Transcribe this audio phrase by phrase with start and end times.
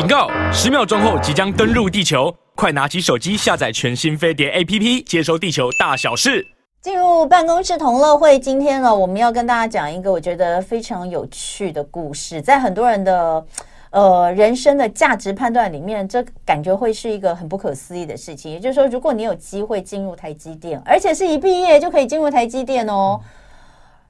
[0.00, 0.30] 警告！
[0.50, 6.46] 十秒钟后即将登陆地球，快拿起手机下载全新飞碟 APP，接收地球大小事。
[6.80, 13.44] 进入办公室同乐会，今天呢，我们要跟大家讲一个我觉得非常有趣的故事，在很多人的
[13.90, 18.50] 呃人生的价值判断里面，这感觉会是一个很不可思议的事情。
[18.50, 23.20] 也就是说，如果你有机会进入台积电，而且是一毕业就可以进入台积电哦。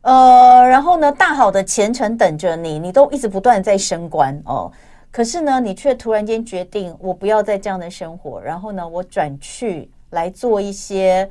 [0.03, 4.71] 呃，然后呢，大好的前程等着你，你都一直不断在升官哦。
[5.11, 11.29] 可是呢，你却突然间决定，我不要再这样的生活，然后呢，我转去来做一些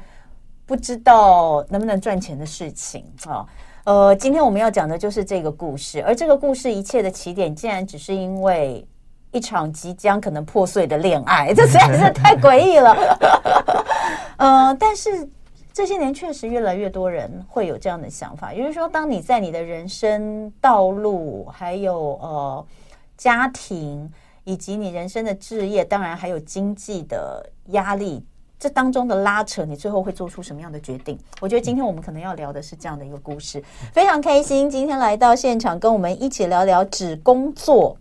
[0.65, 3.45] 不知道能不能赚钱的事情啊。
[3.85, 8.85] 呃，今天我们要讲的就是这个故事，而这个故事一切的起点，竟然只是因为
[9.31, 12.95] 一场即将可能破碎的恋爱， 这实在是太诡异了。
[14.37, 15.27] 呃，但是。
[15.71, 22.65] 这些年确实越来越多人会有这样的想法，也就是说，当你在你的人生道路，还有呃
[23.19, 24.09] 家庭，
[24.45, 28.25] 以及你人生的置业，当然还有经济的压力，
[28.57, 31.19] 这当中的拉扯，你最后会做出什么样的决定？
[31.41, 37.97] 我觉得今天我们可能要聊的是这样的一个故事，非常开心今天来到现场跟我们一起聊聊只工作。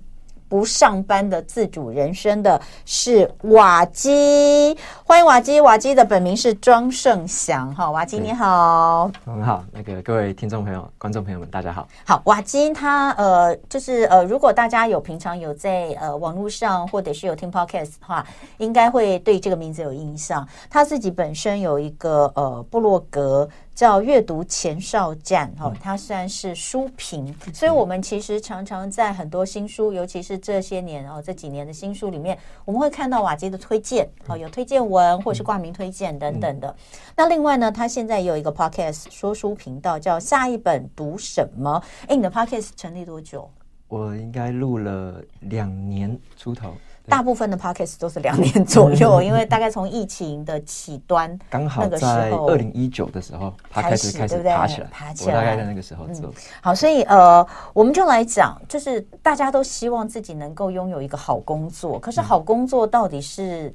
[0.49, 5.61] 不上班的自主人生的是瓦基，欢迎瓦基。
[5.61, 9.63] 瓦基的本名是庄胜祥，哈，瓦基你好，很好。
[9.73, 11.87] 那个各位听众朋友、观众朋友们，大家好。
[12.07, 20.47] 好，瓦基他呃，就是呃，如果大家有平常有在呃网络上或者是有听 podcast 的话，应该会对这个名字有印象。
[20.71, 23.49] 他自己本身有一个呃部落格。
[23.79, 36.75] 叫阅读前哨站，哦，它算是书评，所以我们其实常常在很多新书，尤其是这些年哦这几年的新书里面，我们会看到瓦基的推荐，哦，有推荐文或是挂名推荐等等的。
[37.15, 41.81] 那另外呢，他现在也有一个 podcast 说书频道，叫下一本读什么？
[42.09, 43.49] 哎，你的 podcast 成立多久？
[43.87, 46.75] 我应该录了两年出头。
[47.09, 56.33] 大部分的 podcast 都是两年左右，因为大概从疫情的起端，刚好在二零一九的时候，开始开始爬起来，爬起来，我大概在那个时候做。
[56.61, 63.73] 好，所以呃，我们就来讲，就是大家都希望自己能够拥有一个好工作，可是好工作到底是？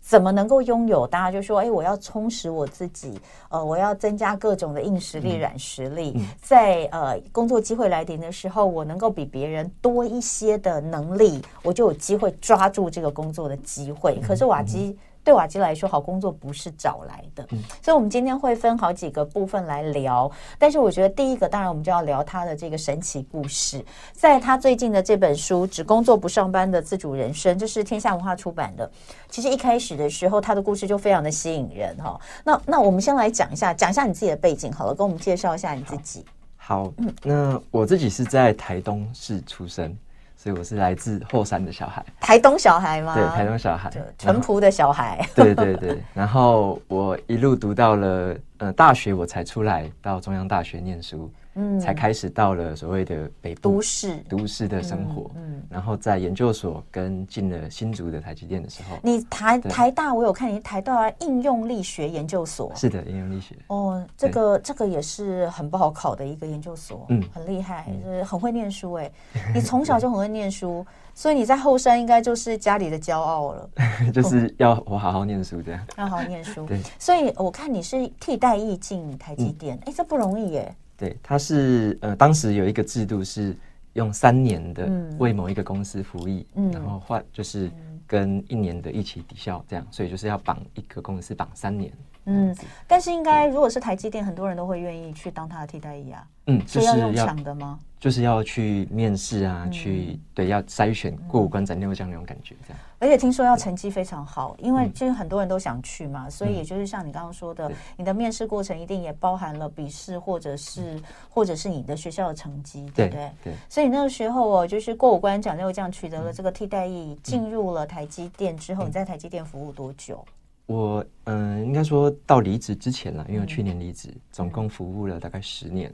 [0.00, 1.06] 怎么能够拥有？
[1.06, 14.98] 大家就说：“哎，我要充实我自己，呃，我要增加各种的硬实力、软实力，嗯嗯、在呃工作机会来临的时候，我能够比别人多一些的能力，我就有机会抓住这个工作的机会。”可是瓦基。
[15.22, 20.30] 对瓦基来说，好工作不是找来的，嗯，所以，我们今天会分好几个部分来聊。
[20.58, 23.84] 但是，我觉得第一个，当然，我们就要聊他的这个神奇故事。
[24.12, 28.90] 在他最近的这本书《只工作不上班的自主人生》，这是天下文化出版的。
[29.28, 32.18] 其实一开始的时候，他的故事就非常的吸引人哈。
[32.42, 36.24] 那，那我们先来讲一下，讲一下你自己的背景好了，跟我们介绍一下你自己。
[36.56, 36.92] 好，好，
[37.22, 39.96] 那我自己是在台东市出生。
[40.42, 43.14] 所以我是来自后山的小孩，台东小孩吗？
[43.14, 45.22] 对，台东小孩，淳朴的小孩。
[45.36, 51.30] 对对对，然后我一路读到了呃大学，我才出来到中央大学念书。
[51.54, 54.16] 嗯，才开始到了所谓的北部都市。
[54.28, 63.56] 都市的生活，嗯，嗯，然后在研究所跟进了新竹的台积电的时候，你台台大我有看你台大应用力学研究所，是的，应用力学。
[63.66, 69.10] 哦，这个这个也是很不好考的一个研究所，嗯，很厉害，就是很会念书哎，
[69.54, 73.70] 你从小就很会念书，所以你在后山应该就是家里的骄傲了，
[74.14, 80.74] 就是要我好好念书这样，要好好念书，对，所以我看你是替代役进台积电，哎，这不容易耶。
[81.00, 83.56] 对，它是呃，当时有一个制度是
[83.94, 84.86] 用三年的
[85.18, 87.70] 为某一个公司服役，嗯、然后换就是
[88.06, 91.90] 跟一年的一起抵消这样，所以就是要绑一个公司绑三年。
[92.26, 92.54] 嗯，
[92.86, 96.28] 但是应该如果是台积电，很多人都会愿意去当他的替代役啊。
[96.48, 97.80] 嗯，就是要用抢的吗？
[97.98, 102.80] 就是要去面试啊，嗯、去对要筛选过五关斩六将那种感觉这样。
[103.00, 113.32] 而且听说要成绩非常好，因为其实很多人都想去嘛，嗯、所以也就是像你刚刚说的，嗯、你的面试过程一定也包含了笔试，或者是、嗯、或者是你的学校的成绩，对不对？
[113.42, 113.52] 对。
[113.52, 120.22] 对所以那个时候哦，就是过五关斩六将取得了这个替代役，进、嗯、入了台积电之后，你在台积电服务多久？
[120.66, 125.90] 我嗯，应该说到离职之前了，因为我去年离职，嗯、总共服务了大概十年。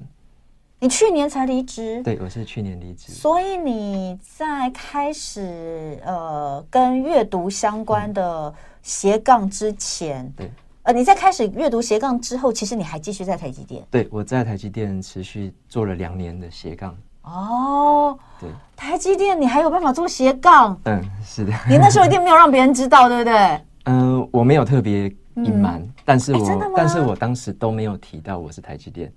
[0.78, 2.02] 你去年才离职？
[2.02, 3.11] 对，我是去年离职。
[3.11, 8.52] 所以你在开始呃跟阅读相关的
[8.82, 10.50] 斜杠之前，对，
[10.82, 13.82] 呃你在开始阅读斜杠之后，其实你还继续在台积电。
[13.90, 16.94] 对，我在台积电持续做了两年的斜杠。
[17.22, 20.79] 哦，对，台积电你还有办法做斜杠？
[20.84, 21.52] 嗯，是的。
[21.69, 23.61] 你那时候一定没有让别人知道，对不对？
[23.87, 29.11] 嗯，我没有特别隐瞒，但是我，但是我当时都没有提到我是台积电，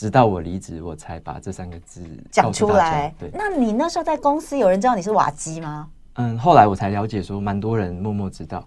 [0.00, 2.02] 直到我离职，我才把这三个字
[2.32, 3.12] 讲出来。
[3.18, 5.86] 对，那你那时候在公司有人知道你是瓦基吗？
[6.14, 8.66] 嗯，后来我才了解说，蛮多人默默知道，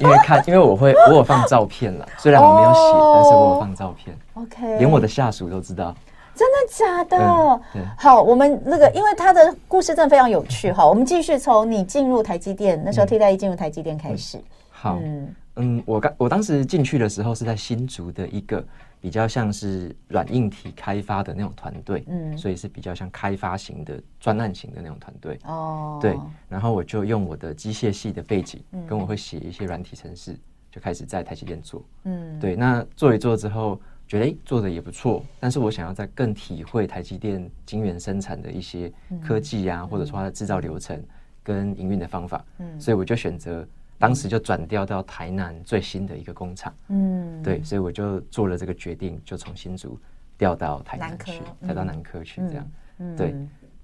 [0.00, 4.18] 因为看，因为我会我有放照片了，虽然我没有写，哦、但是我有放照片。
[4.32, 5.94] OK，连我的下属都知道。
[6.34, 7.60] 真的假的？
[7.74, 10.72] 嗯、好，我们那个，因为他的故事真的非常有趣。
[10.72, 14.38] 哈，我们继续从你进入台积电那时候替代一进入台积电开始。
[14.38, 18.64] 嗯、好，嗯嗯，我刚我当时进去的时候是在新竹的一个
[19.02, 25.38] 比较像是软硬体开发的那种团队，嗯，所以是比较像开发型的专案型的那种团队。
[25.44, 26.16] 哦，对，
[26.48, 30.38] 然后我就用我的机械系的背景，嗯、跟我会写一些软体程式，
[30.70, 31.84] 就开始在台积电做。
[32.04, 33.78] 嗯，对，那做一做之后。
[34.08, 38.92] 觉得做的也不错，但是我想要再更体会台积电晶圆生产的一些
[39.24, 41.02] 科技啊，嗯、或者说它的制造流程
[41.42, 43.66] 跟营运的方法，嗯，所以我就选择
[44.02, 49.96] 当时就转调到台南最新的一个工厂，嗯，对，所以我就做了这个决定，就从新竹
[50.36, 53.32] 调到台南去，调到南科去这样，嗯、对，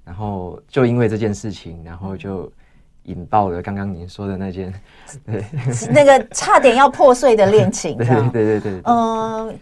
[0.04, 2.52] 然后就因为这件事情，然后就
[3.04, 4.74] 引爆了刚刚您说的那件，
[5.24, 5.44] 对，
[5.92, 9.56] 那个差点要破碎的恋情， 对对对对，嗯。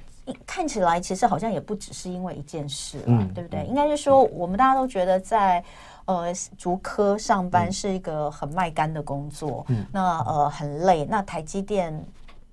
[0.44, 3.64] 看起来其实好像也不只是因为一件事，嗯，对不对？
[3.64, 5.62] 应该是说，我们大家都觉得在
[6.06, 11.04] 呃竹科上班是一个很卖干的工作，嗯，那呃很累。
[11.04, 12.02] 那台积电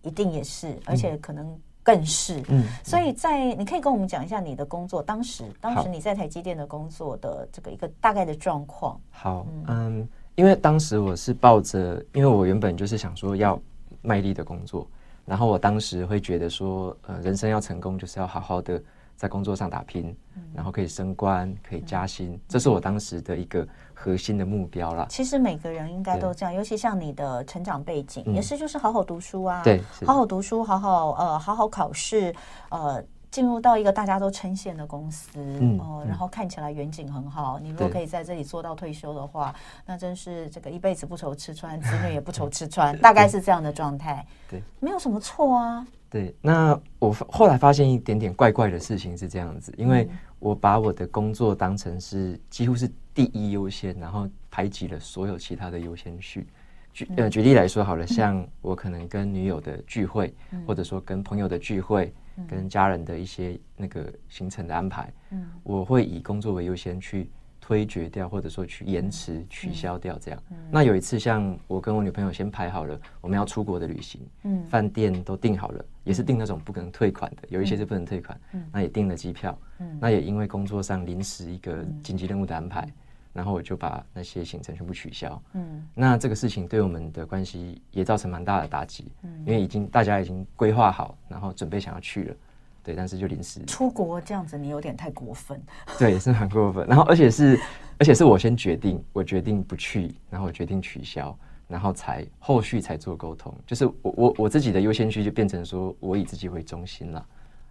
[0.02, 2.66] 一定也是，而且可能更是，嗯。
[2.84, 9.00] 所以在你可以跟我们讲一下你的工作，当时当时你在台积电的工作的这个一个大概的状况。
[9.12, 13.60] 好，嗯，因为当时我是抱着，因为我原本就是想说要
[14.02, 14.88] 卖力的工作。
[15.26, 18.84] 然后我当时会觉得说，呃，人生要成功，就是要好好的
[19.16, 20.16] 在工作上打拼，
[20.54, 25.06] 然后可以升官，可以加薪，这是我当时的一个核心的目标啦。
[25.10, 32.34] 其实每个人应该都这样，尤其像你的成长背景，也是就是好好读书啊，对，好好读书，好好呃，好好考试，
[32.70, 33.04] 呃。
[33.34, 37.60] 进入到一个大家都称羡的公司，嗯，哦，然后看起来远景很好。
[37.60, 39.52] 你如果可以在这里做到退休的话，
[39.88, 44.24] 那真是这个一辈子不愁吃穿，子女也不愁吃穿， 大概是这样的状态。
[44.48, 45.84] 对，没有什么错啊。
[46.12, 50.08] 对，那我后来发现一点点怪怪的事情是这样子，因为
[50.38, 56.48] 我把我的工作当成是几乎是第一优先，然后排挤了所有其他的优先序。
[56.94, 60.32] 举呃举例来说好了，像我可能跟女友的聚会，
[60.68, 62.14] 或者说跟朋友的聚会。
[62.48, 67.30] 跟家人的一些那个行程的安排，嗯，我会以工作为优先去
[67.62, 70.44] 推决掉，或者说去延迟取消掉这样。
[70.70, 82.88] 那有一次，像我跟我女朋友先排好了我们要出国的旅行，嗯，饭店都订好了，也是订那种不可能退款的，有一些是不能退款，嗯，那也订了机票，嗯，那也因为工作上临时一个紧急任务的安排。
[83.34, 85.42] 然后我就把那些行程全部取消。
[85.54, 89.12] 嗯，那这个事情对我们的关系也造成蛮大的打击。
[89.24, 92.36] 嗯，因为已经大家已经规划好，然后准备想要去了，
[92.84, 95.60] 对，但是就临时出国这样子，你有点太过分。
[95.98, 96.86] 对，是很过分。
[96.88, 97.60] 然后而且是，
[97.98, 101.36] 而且是我先决定，我决定不去，然后我决定取消，
[101.68, 103.52] 然后才后续才做沟通。
[103.66, 107.26] 就是我我我自己的优先序就变成说我以自己为中心了。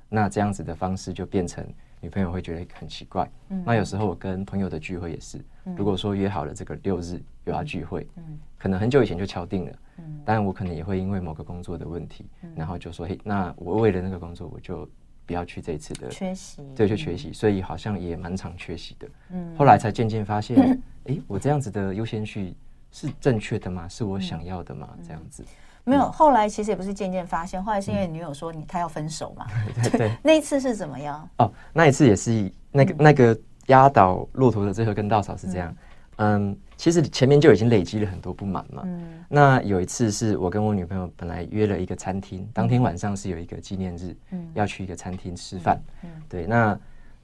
[0.08, 1.64] 那这样子的方式就变成。
[2.02, 14.88] 女朋友会觉得很奇怪，嗯，那有时候我跟朋友的聚会也是，嗯，如果说约好了这个六日有要聚会，嗯，可能很久以前就敲定了，嗯，但我可能也会因为某个工作的问题，嗯，然后就说，嘿，那我为了那个工作，我就
[15.24, 20.58] 不要去这一次的缺席，对，就缺席，所以好像也蛮常缺席的，嗯，后来才渐渐发现，
[21.06, 22.52] 哎，我这样子的优先序
[22.90, 23.86] 是正确的吗？
[23.88, 24.88] 是我想要的吗？
[25.06, 25.44] 这样子。
[25.84, 29.46] 没有，后来其实也不是渐渐发现，后来是因为女友说你她要分手嘛。
[29.82, 30.16] 对 对，对。
[30.22, 31.28] 那一次是怎么样？
[31.38, 33.36] 哦，那一次也是那个那个
[33.66, 35.74] 压倒骆驼的最后一根稻草是这样。
[36.16, 38.82] 嗯，其实前面就已经累积了很多不满嘛。
[38.84, 39.24] 嗯。
[39.28, 45.80] 那有一次是我跟我女朋友本来约了一个餐厅，当天晚上是有一个纪念日，嗯，要去一个餐厅吃饭。
[46.02, 46.10] 嗯。
[46.28, 46.78] 对，那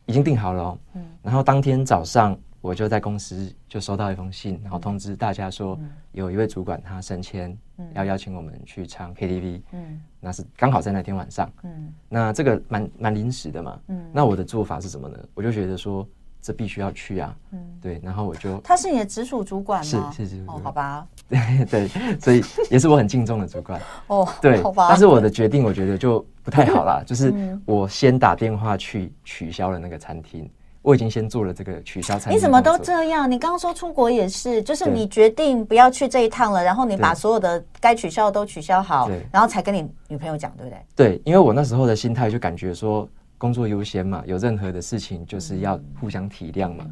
[0.07, 0.79] 已经订好了。
[0.95, 1.07] 嗯。
[1.23, 2.37] 然后当天早上。
[2.61, 5.79] 我就在公司就收到一封信，然后通知大家说，
[6.13, 7.57] 有一位主管他升迁，
[7.95, 15.19] 要邀请我们去唱 KTV，嗯，那是刚好在那天晚上，嗯，那这个蛮蛮临时的嘛，嗯，那我的做法是什么呢？
[15.35, 16.07] 我就觉得说
[16.43, 20.11] 这必须要去啊，嗯，对，然后我就他是你的直属主管吗？
[20.11, 21.89] 是是是，哦，好吧，对 对，
[22.19, 27.33] 所以也是我很敬重的主管， 哦，对，好吧，但是我的决定我觉得就不太好啦，就是
[27.65, 30.51] 我先打电话去取消了那个餐厅。
[30.89, 32.33] 我已经先做了这个取消餐厅。
[32.35, 33.31] 你怎么都这样？
[33.31, 40.79] 你刚刚说出国也是，就是你决定不要去这一趟了，然后你把所有的该取消的都取消好，然后才跟你女朋友讲，对不对？
[40.97, 46.87] 对，因为我那时候的心态就感觉说工作优先嘛，有任何的事情就是要互相体谅嘛，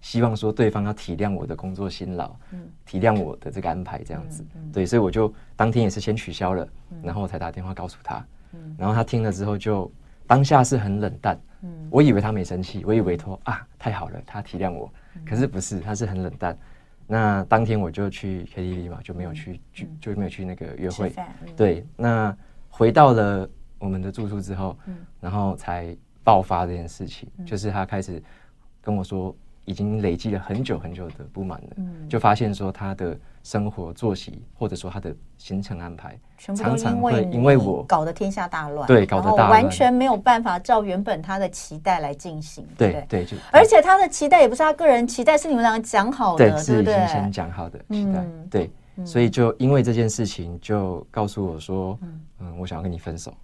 [0.00, 4.42] 希望说对方要体谅我的工作辛劳，嗯体谅我的这个安排这样子。
[4.72, 6.66] 对，所以我就当天也是先取消了，
[7.02, 8.24] 然后我才打电话告诉他，
[8.78, 9.92] 然后他听了之后就
[10.26, 11.38] 当下是很冷淡。
[11.62, 14.92] 嗯，我以为他没生气，我以为说啊，太好了，他体谅我，
[15.24, 16.56] 可是不是，他是很冷淡。
[17.06, 21.12] 那当天我就去 KTV 嘛，就没有去，就就没有去那个约会。
[21.56, 22.36] 对，那
[22.68, 23.48] 回到了
[23.78, 24.76] 我们的住处之后，
[25.20, 28.22] 然后才爆发这件事情，就是他开始
[28.80, 31.76] 跟我说，已经累积了很久很久的不满了，
[32.08, 33.18] 就发现说他的。
[33.44, 42.64] 生活作息，或者说他的行程安排，常常会因为我搞得天下大乱，对，搞得大乱，完全没有办法照原本他的期待来进行。
[42.78, 48.24] 对对，就而且他的期待也不是他个人期待，是你们两个讲好的，对，是已经先讲好的期待。
[48.48, 48.70] 对，
[49.04, 51.98] 所以就因为这件事情，就告诉我说，
[52.38, 53.34] 嗯，我想要跟你分手，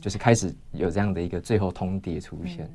[0.00, 2.70] 就是开始有这样的一个最后通牒出现。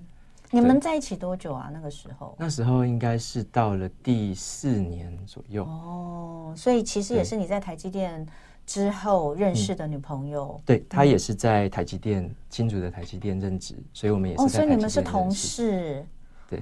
[0.53, 1.71] 你们在一起多久啊？
[1.73, 2.35] 那个时候？
[2.37, 5.63] 那时候应该是到了第四年左右。
[5.63, 8.23] 哦，所以其实也是你在台积电
[8.63, 10.61] 之后认识的女朋友。
[10.63, 14.43] 对，她也是在台积电，新竹的台积电任职，所以我们也是。
[14.43, 16.05] 哦，所以你们是同事。
[16.47, 16.61] 对，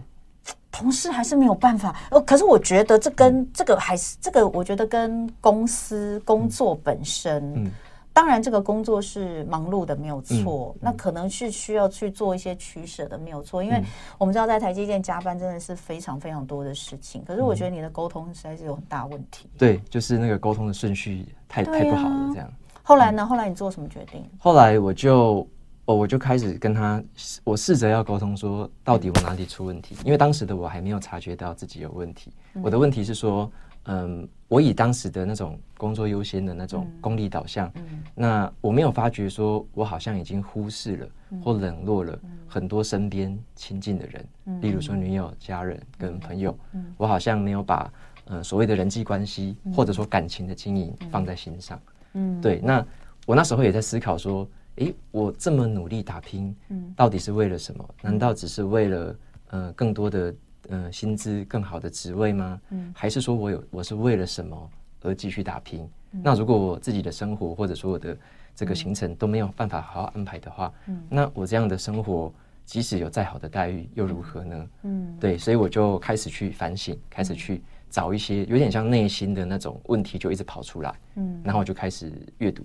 [0.72, 1.94] 同事还是没有办法。
[2.12, 7.54] 哦，可是我觉得这跟这个还是这个，我觉得跟公司工作本身。
[7.58, 7.72] 嗯。
[8.14, 10.76] 当然，这个工作是忙碌的，没有错。
[10.82, 13.64] 那可能是需要去做一些取舍的，没有错。
[13.64, 13.82] 因为
[14.18, 17.24] 我们知道，在台积电加班真的是非常非常多的事情。
[17.24, 19.50] 可是，我觉得你的沟通实在是有很大问题。
[19.58, 22.52] 对，就是那个沟通的顺序太太不好了，这样。
[22.84, 23.26] 后来呢？
[23.26, 24.30] 后来你做什么决定？
[24.38, 25.48] 后来我就
[25.86, 27.02] 哦，我就开始跟他，
[27.46, 29.96] 我试着要沟通，说到底我哪里出问题？
[30.04, 32.34] 因为当时的我还没有察觉到自己有问题。
[32.62, 33.50] 我的问题是说。
[33.86, 41.08] 嗯，我以当时的那种工作优先的那种功利导向，嗯、那我没有发觉说，我好像已经忽视了
[41.44, 47.92] 或冷落了很多身边亲近的人，嗯、例如说女友、家人跟朋友，嗯、我好像没有把
[48.26, 51.82] 呃所谓的人际关系或者说感情的经营放在心上。
[52.14, 52.86] 嗯，对，那
[53.26, 56.56] 我那时候也在思考说，诶，我这么努力打拼，
[56.96, 57.90] 到底是为了什么？
[58.04, 59.16] 难道只是为了
[59.50, 60.34] 呃更多的？
[60.70, 62.62] 嗯、呃，薪资更好的职位吗？
[62.70, 64.70] 嗯，还是说我有我是为了什么
[65.04, 65.88] 而继续打拼？
[66.12, 68.16] 嗯、那如果我自己的生活或者说我的
[68.56, 72.32] 这个行程都没有办法好好安排的话，嗯，那我这样的生活
[72.66, 74.68] 即使有再好的待遇又如何呢？
[74.84, 80.94] 嗯，对，所以我就开始去反省，开始去找一些有点像内心的那种问题，就一直跑出来。
[81.16, 82.64] 嗯，然后我就开始阅读。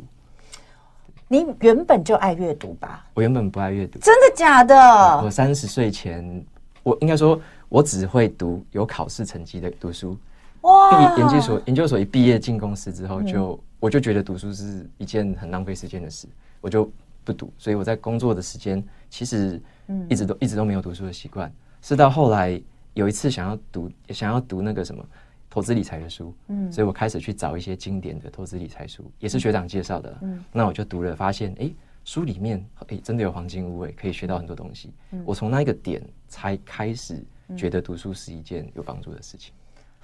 [1.29, 3.05] 你原本就爱阅读吧？
[3.15, 4.75] 我原本不爱阅读，真的假的？
[5.23, 6.45] 我三十岁前，
[6.83, 7.41] 我应该说。
[7.69, 10.17] 我只会读有考试成绩的读书。
[10.63, 11.17] 哇！
[11.17, 16.27] 研究所研究所一毕业进公司之后就，就、嗯、我就觉得读书是一件很浪费时间的事，
[16.61, 16.91] 我就
[17.25, 17.53] 不读。
[17.59, 19.61] 所以我在工作的时间其实
[20.09, 21.53] 一直都、嗯、一直都没有读书的习惯。
[21.83, 22.61] 是到后来
[22.95, 25.05] 有一次想要读想要读那个什么
[25.49, 30.19] 投资理财的书，嗯，所以我开始去找一些经典的投资理财书，也是学长介绍的。
[30.23, 31.65] 嗯，那我就读了，发现哎。
[31.65, 31.75] 欸
[32.07, 34.93] 书里面诶，真的有黄金屋诶，可以学到很多东西。
[35.11, 37.21] 嗯、我从那一个点才开始
[37.55, 39.53] 觉得读书是一件有帮助的事情。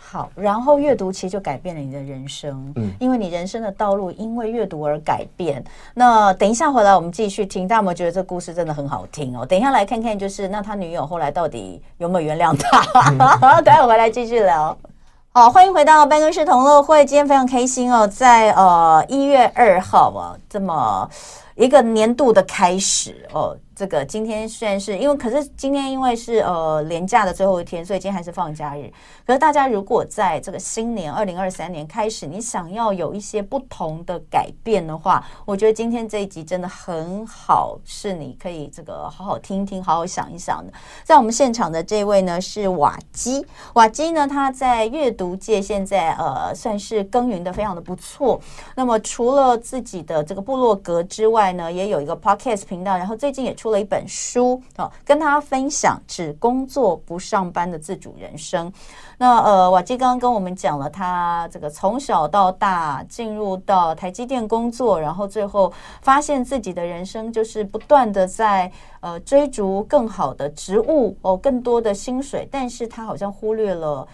[0.05, 5.63] 好，然后阅读其实就改变了你的人生，嗯，因为你人生的道路因为阅读而改变。
[5.95, 9.47] 那等一下回来我们继续听，大家有没有觉得这故事真的很好听哦？
[9.47, 13.61] 等一下来看看，就是那他女友后来到底有没有原谅他？
[13.63, 14.77] 待会回来继续聊。
[15.31, 21.09] 好，欢迎回到办公室同乐会，今天非常开心哦，在呃一月二号啊，这么。
[21.57, 23.57] 一个年度的开始哦。
[23.75, 28.93] 这个今天虽然是因为，可是今天因为是呃连假的最后一天，所以今天还是放假日。
[29.27, 40.73] 可是大家如果在这个新年二零二三年开始，你想要有一些不同的改变的话，我觉得今天这一集真的很好，是你可以这个好好听一听，好好想一想的。
[41.03, 48.39] 在我们现场的这位呢是瓦基，瓦基呢他在阅读界现在呃算是耕耘的非常的不错。
[48.77, 58.71] 那么除了自己的这个部落格之外呢，也有一个 podcast 频道，然后最近也出了一本书，哦，跟他分享只工作不上班的自主人生。
[59.17, 65.73] 那呃，瓦基刚刚跟我们讲了他这个从小到大进入到台积电工作，然后最后
[66.03, 68.71] 发现自己的人生就是不断的在
[69.01, 74.07] 呃追逐更好的职务哦，更多的薪水，但是他好像忽略了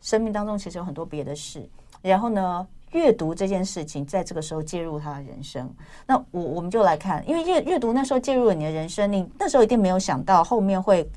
[0.00, 1.66] 生命当中其实有很多别的事。
[2.02, 5.72] 然后呢，阅读这件事情在这个时候介入他的人生，
[6.06, 11.08] 那我我们就来看，因为阅阅读那时候介入了你的人生，你那时候一定没有想到后面会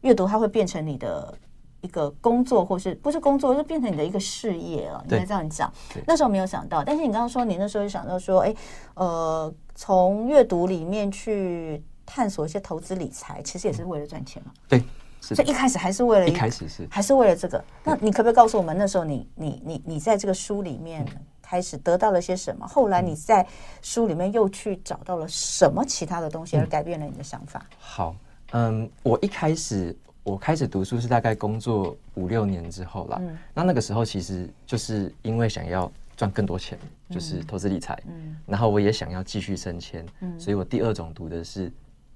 [0.00, 1.32] 阅读它会变成你的
[1.80, 5.00] 一个工作，或是不是工作，就变成你的一个事业了。
[5.04, 5.72] 应该这样讲，
[6.06, 6.82] 那时候没有想到。
[6.82, 8.54] 但是你刚刚说你那时候就想到说，哎，
[8.94, 14.52] 呃，从阅读里面去探索一些投资理财，其实也是为了赚钱嘛？
[14.68, 14.82] 对。
[15.22, 17.64] 所以一开始还是为了一开始是还是为了这个。
[17.84, 21.06] 那你可不可以告诉我们，那时候你你你你在这个书里面
[21.40, 22.66] 开始得到了些什么？
[22.66, 23.46] 后来你在
[23.80, 27.64] 书里面又去找到了什么其他的东西，而改变了你的想法？
[27.78, 28.16] 好，
[28.50, 33.18] 嗯，我一开始我开始读书是大概工作五六年之后啦。
[33.20, 36.76] 嗯、那那个时候其实就是因为想要赚更多钱，
[37.08, 37.96] 嗯、就是投资理财。
[38.08, 41.70] 嗯、然后我也想要继续升迁，嗯、所以我第二种读的是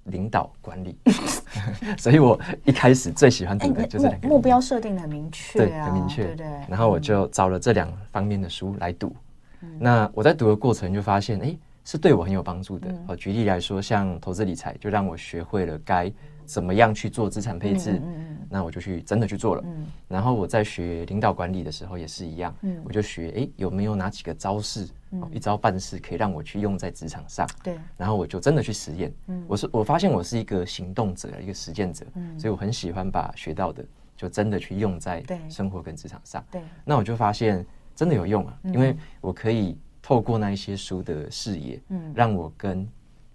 [0.07, 0.99] 领导管理。
[1.05, 6.47] 嗯、 所以我一开始最喜欢读的就是两个、欸、目标设定的很明确、啊，对，很明确，对，对。
[6.69, 9.15] 然后我就找了这两方面的书来读。
[9.63, 12.95] 嗯、那我在读的过程就发现，哎、欸，是对我很有帮助的。
[13.09, 16.13] 嗯、举例来说，像投资理财，就让我学会了该。
[16.45, 18.01] 怎么样去做资产配置？
[18.05, 19.63] 嗯那我就去真的去做了。
[19.67, 24.89] 嗯然后我在学领导管理的时候也是一样，我就学哎，有没有哪几个招式，
[25.33, 27.49] 一招半式可以让我去用在职场上？
[27.65, 27.77] 对。
[27.97, 29.13] 然后我就真的去实验。
[29.27, 32.07] 嗯我是我发现我是一个行动者，一个实践者。
[32.39, 33.85] 所以我很喜欢把学到的
[34.17, 36.45] 就真的去用在生活跟职场上。
[36.53, 36.63] 对。
[36.85, 37.67] 那我就发现
[37.97, 39.77] 真的有用啊，因为我可以
[40.07, 42.89] 透过那一些书的视野，嗯让我跟。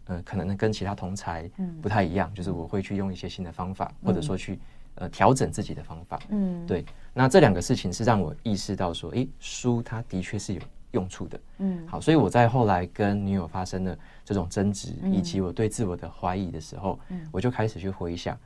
[0.06, 1.50] 呃，可能跟其他同才
[1.82, 4.60] 不太一样，嗯、就是我会去用一些新的方法，嗯、或者说去
[4.96, 6.20] 呃调整自己的方法。
[6.30, 6.84] 嗯，对。
[7.14, 10.62] 那这两个事情是让我意识到说，诶，书它的确是有
[10.92, 11.40] 用处的。
[11.60, 18.38] 嗯，好，所以我在后来跟女友发生了这种争执，嗯、以及我对自我的怀疑的时候，嗯、我就开始去回想，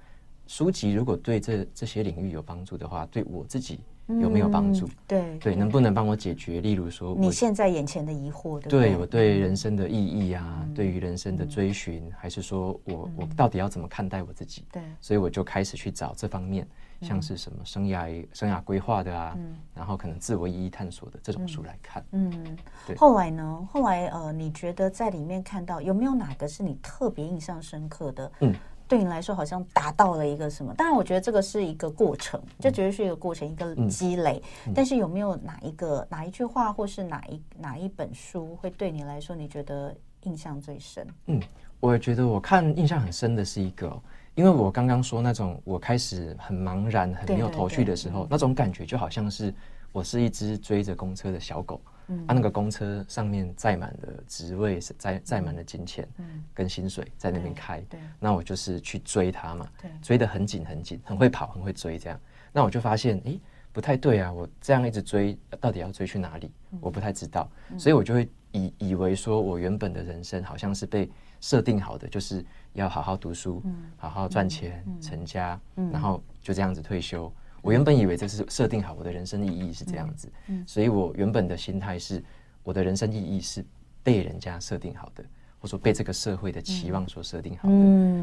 [0.45, 3.79] 书籍如果对这这些领域有帮助的话，对我自己。
[4.07, 4.87] 有没有帮助？
[5.07, 6.61] 对对，能不能帮我解决？
[6.61, 14.63] 例如说，你现在眼前的疑惑，对我对人生的意义啊，对于人生的追寻，还是说我我到底要怎么看待我自己？
[14.71, 16.67] 对，所以我就开始去找这方面，
[17.01, 19.35] 像是什么生涯生涯规划的啊，
[19.73, 22.05] 然后可能自我意义探索的这种书来看。
[22.11, 22.95] 嗯，对。
[22.95, 23.67] 后来呢？
[23.71, 28.31] 后来呃，你觉得在里面看到有没有哪个是你特别印象深刻的？
[28.41, 28.53] 嗯。
[28.87, 30.73] 对你来说，好像达到了一个什么？
[30.75, 34.41] 当然，我觉得这个是一个过程，这绝对是一个过程，一个积累。
[34.67, 41.07] 嗯嗯、但是有没有哪一个哪一句话，或是哪一哪一本书，会对你来说，你觉得印象最深？
[41.25, 41.41] 嗯，
[41.79, 43.91] 我觉得我看印象很深的是一个，
[44.35, 49.53] 因为我刚刚说那种我开始很茫然、很没有头绪的时候，那种感觉就好像是
[49.91, 51.81] 我是一只追着公车的小狗。
[52.07, 62.19] 嗯，啊，那个公车上面载满了职位，载载满了金钱，嗯，跟薪水在那边开，对，那我就是去追他嘛，对，追得很紧很紧，很会跑，很会追这样，
[62.51, 63.39] 那我就发现，诶，
[63.71, 66.51] 不太对啊，我这样一直追，到底要追去哪里？
[66.79, 71.09] 我不太知道，所以我就会以以为说我原本的人生好像是被
[71.41, 73.61] 设定好的，就是要好好读书，
[73.97, 75.59] 好好赚钱，成家，
[75.91, 77.31] 然后就这样子退休。
[77.65, 80.31] 我原本以为这是设定好我的人生意义是这样子，
[80.67, 82.23] 所以我原本的心态是，
[82.61, 83.65] 我的人生意义是
[84.03, 85.23] 被人家设定好的，
[85.57, 87.73] 或者说被这个社会的期望所设定好的。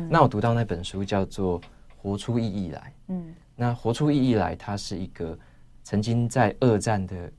[0.08, 1.60] 那我读到那本书叫做
[1.96, 2.80] 《活出意义来》。
[3.08, 5.36] 嗯，那《活出意义来》它是一个
[5.82, 7.32] 曾经在二战的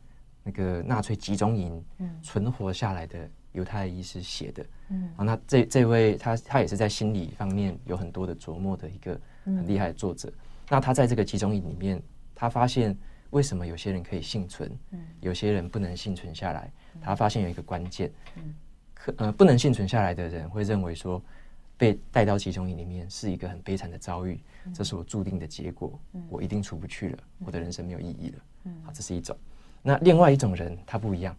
[0.43, 1.81] 那个纳粹集中营
[2.21, 3.17] 存活下来的
[3.53, 4.65] 犹太医师写的。
[4.89, 10.29] 嗯，啊，那这这位他他也是在心理方面有很多的琢磨的一个很厉害的作者。
[10.69, 12.01] 那他在这个集中营里面，
[12.33, 12.97] 他发现
[13.29, 14.71] 为什么有些人可以幸存，
[15.19, 16.71] 有些人不能幸存下来。
[17.01, 18.11] 他发现有一个关键，
[18.93, 21.21] 可呃不能幸存下来的人会认为说，
[21.77, 24.39] 被带到集中营里面是一个很悲惨的遭遇，
[24.73, 25.99] 这是我注定的结果，
[26.29, 28.71] 我一定出不去了，我的人生没有意义了。
[28.83, 29.35] 好，这是一种。
[29.81, 31.35] 那另外一种人他不一样，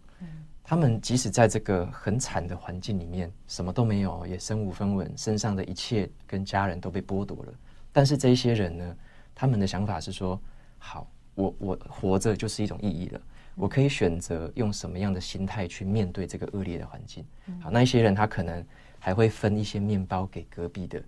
[0.63, 7.53] 他们即使在这个很惨的环境里面，什么都没有，也身无分文，身上的一切跟家人都被剥夺了，
[7.91, 8.95] 但是这一些人呢？
[9.35, 10.39] 他们的想法是说：
[10.79, 13.21] 好，我我活着就是一种意义了。
[13.55, 17.23] 我可以选择用什么样的心态去面对这个恶劣的环境。
[17.61, 18.61] 好，那一些人他可能
[18.99, 21.01] 还会分一些面包给隔壁的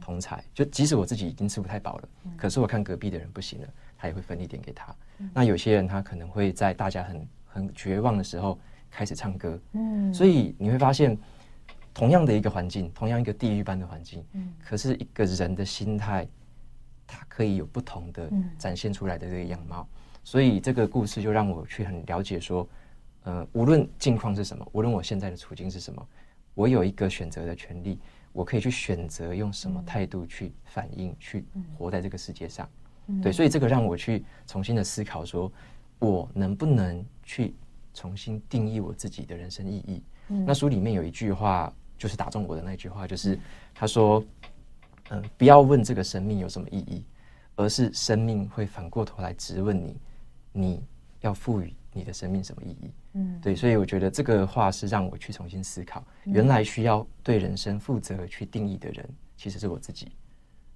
[0.00, 4.94] 同才，就即使我自己已经吃不太饱了，可是我看隔壁的人不行了，他也会分一点给他。
[5.34, 8.58] 那有些人他可能会在大家很很绝望的时候
[8.90, 9.60] 开始唱歌。
[9.72, 11.18] 嗯，所以你会发现，
[11.92, 14.24] 同样的一个环境，同样一个地狱般的环境，
[14.64, 16.26] 可是一个人的心态。
[17.10, 19.86] 它可以有不同的展现出来的这个样貌，
[20.22, 22.68] 所以这个故事就让我去很了解说，
[23.24, 26.08] 呃，无论境况是什么，无论我现在的处境是什么，
[26.54, 27.98] 我有一个选择的权利，
[28.32, 31.44] 我可以去选择用什么态度去反应，去
[31.76, 32.68] 活在这个世界上。
[33.20, 35.50] 对，所以这个让我去重新的思考说，
[35.98, 37.54] 我能不能去
[37.92, 40.02] 重新定义我自己的人生意义？
[40.46, 43.36] 那书里面有一句话，就是打中我的那句话，就是
[43.74, 44.22] 他说。
[45.10, 47.04] 嗯，不要问这个生命有什么意义，
[47.56, 49.96] 而是生命会反过头来质问你，
[50.52, 50.82] 你
[51.20, 52.90] 要赋予你的生命什么意义？
[53.14, 60.12] 嗯，对，所以我觉得这个话是让我去重新思考，原来需要对人生负责去定义的人，其实是我自己。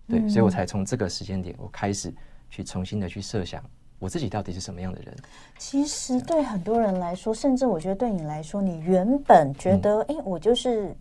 [0.08, 2.12] 对，所以我才从这个时间点，我开始
[2.50, 3.64] 去重新的去设想
[4.00, 5.16] 我自己到底是什么样的人。
[5.56, 10.94] 其实对很多人来说，甚至我觉得对你来说，你原本觉得，哎、嗯，我就是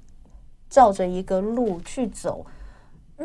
[0.70, 2.46] 照着一个路去走。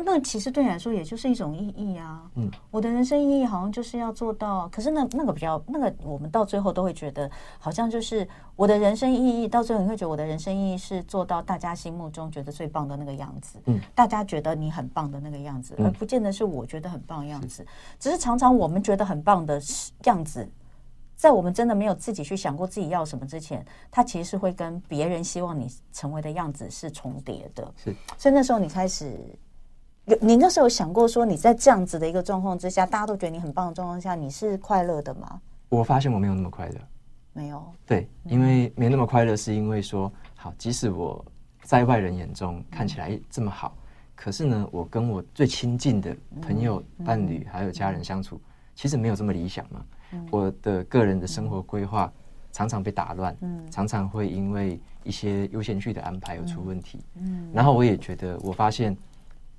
[0.05, 2.29] 那其实对你来说，也就是一种意义啊。
[2.35, 13.59] 嗯，我的人生意义好像就是要做到，可是那那个比较那个，我们到最后都会觉得，好像就是我的人生意义，到最后你会觉得我的人生意义是做到大家心目中觉得最棒的那个样子。
[13.65, 17.65] 嗯，大家觉得你很棒的那个样子，而不见得是我觉得很棒的样子。
[17.99, 19.61] 只是常常我们觉得很棒的
[20.05, 20.49] 样子，
[21.15, 27.73] 在我们真的没有自己去想过自己要什么之前，它其实是会跟别人希望你成为的样子是重叠的。
[27.83, 29.19] 是，所以那时候你开始。
[30.21, 35.39] 你那时候有想过说，你在这样子的一个状况之下，大家都觉得你很棒的状况下，你是快乐的吗？
[35.69, 36.75] 我发现我没有那么快乐，
[37.33, 37.63] 没有。
[37.85, 41.23] 对，因为没那么快乐，是因为说，好，即使我
[41.63, 43.75] 在外人眼中看起来这么好，
[44.15, 48.39] 可是呢，我跟我最亲近的朋友、伴侣还有家人相处，
[48.75, 49.85] 其实没有这么理想嘛。
[50.31, 52.11] 我的个人的生活规划
[52.51, 53.37] 常常被打乱，
[53.69, 56.99] 常常会因为一些优先序的安排有出问题。
[57.15, 58.97] 嗯，然后我也觉得，我发现。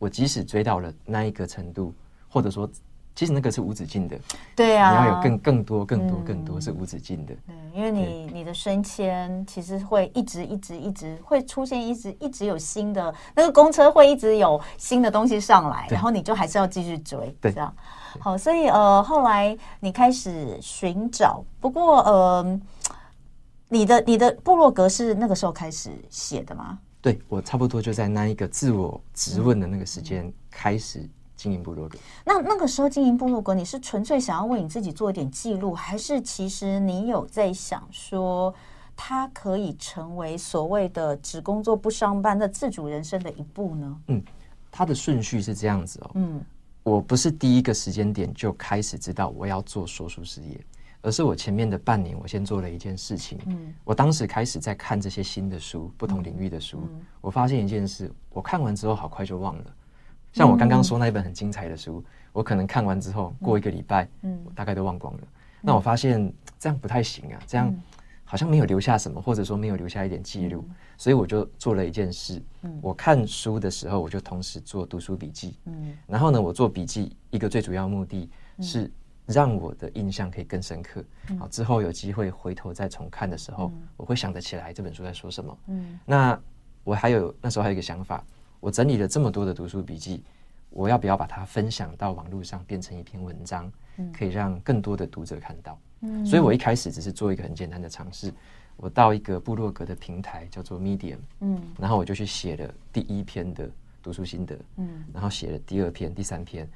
[0.01, 1.95] 我即使追到了那一个程度，
[2.27, 2.69] 或者说，
[3.15, 4.19] 其实那个是无止境的。
[4.57, 7.35] 对啊，你要有更更多、更多、更多是无止境的。
[7.47, 17.71] 对，因为你你的升迁其实会一直、一直、一直会出现，一直一直有新的那个公车会一直有新的东西上来，然后你就还是要继续追，对，这样。
[18.19, 22.61] 好，所以呃，后来你开始寻找，不过呃，
[23.69, 26.79] 你的你的部落格是那个时候开始写的吗？
[27.03, 31.99] 对，我差不多就在那一个自我质问的那个时间开始经营部落格。
[32.25, 38.55] 那那个时候经营部落格，你是纯粹想要为你自己做一点记录，还是其实你有在想说，
[38.95, 44.01] 它可以成为所谓的只工作不上班的自主人生的一步呢？
[44.09, 44.23] 嗯，
[44.71, 46.11] 它的顺序是这样子哦。
[46.17, 46.45] 嗯，
[46.83, 50.61] 我不是第一个时间点就开始知道我要做说书事业。
[51.03, 53.39] 而是我前面的半年，我先做了一件事情。
[53.47, 56.87] 嗯，我当时开始在看这些新的书，不同领域的书。
[57.21, 59.65] 我发现一件事，我看完之后好快就忘了。
[60.33, 65.21] 像我刚刚说那一本很精彩的书，我可能看完之后过一个礼拜，嗯，我大概都忘光了。
[65.63, 67.75] 那我发现这样不太行啊，这样
[68.25, 70.65] 好像没有留下什么，或者说没有留下一点记录。
[70.99, 72.43] 所以我就做了一件事。
[72.83, 75.57] 我看书的时候，我就同时做读书笔记。
[75.65, 78.29] 嗯，然后呢，我做笔记一个最主要目的
[78.61, 78.91] 是。
[79.33, 81.05] 让我的印象可以更深刻。
[81.39, 85.59] 好，之后有机会回头再重看的时候，我会想得起来这本书在说什么。
[85.69, 86.41] 嗯，那
[86.85, 88.25] 我还有那时候还有一个想法，
[88.59, 90.23] 我整理了这么多的读书笔记，
[90.71, 93.71] 我要不要把它分享到网络上，变成一篇文章，
[94.13, 95.79] 可以让更多的读者看到。
[96.01, 98.33] 嗯，所以我一开始只是做一个很简单的尝试，
[98.77, 103.71] 我到一个部落格的平台叫做 Medium，嗯，然后我就去写了第一篇的
[104.03, 106.69] 读书心得，嗯，然后写了第二篇、第三篇。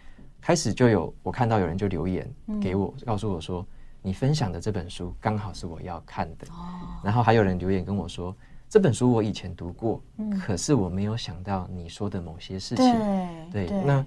[0.44, 2.30] 开始就有我看到有人就留言
[2.60, 3.66] 给我，告诉我说，
[4.02, 6.46] 你分享的这本书刚好是我要看的。
[7.02, 8.36] 然后还有人留言跟我说，
[8.68, 10.02] 这本书我以前读过，
[10.38, 12.84] 可是我没有想到你说的某些事情。
[13.50, 14.04] 对，那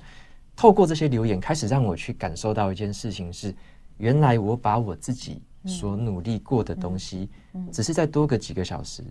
[0.56, 3.52] 透过这些留言，开始让我去感受到一件事情是，
[3.98, 7.32] 原来我把我自己所努力过的东西，
[7.72, 9.04] 只是再多个几个小时，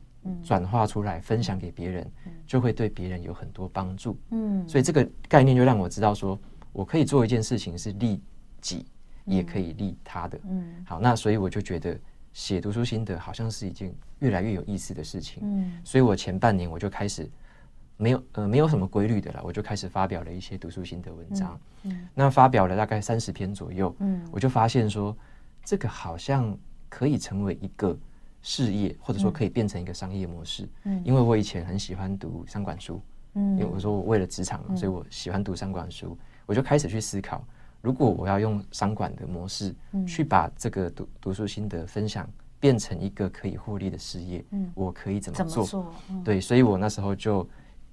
[0.45, 2.09] 转化出来分享给别人，
[2.47, 4.17] 就会对别人有很多帮助。
[4.31, 6.39] 嗯，所以这个概念就让我知道说。
[6.77, 8.21] 我可以做一件事情是利
[8.61, 8.85] 己，
[9.25, 10.39] 也可以利他的。
[10.45, 11.99] 嗯，好，那所以我就觉得
[12.35, 15.43] 写读书心得好像是一件越来越有意思的事情。
[15.43, 17.27] 嗯，所以我前半年我就开始
[17.97, 21.59] 没有呃没有什么规律的了，我就开始发表了一些读书心得文章。
[21.85, 23.97] 嗯，那发表了大概三十篇左右。
[24.01, 25.17] 嗯，我就发现说
[25.65, 26.55] 这个好像
[26.91, 27.99] 可以成为一个
[28.43, 30.69] 事业，或者说可以变成一个商业模式。
[30.85, 33.01] 嗯，因为我以前很喜欢读商管书。
[33.33, 36.19] 嗯，因为我说我为了职场嘛，所以我喜欢读商管书。
[36.47, 37.45] 我就开始去思考，
[37.83, 39.75] 如果我要用商管的模式，
[40.07, 42.29] 去把这个读读书心得分享
[42.59, 45.93] 变成一个可以获利的事业，嗯我可以怎么做？
[46.25, 47.47] 对，所以我那时候就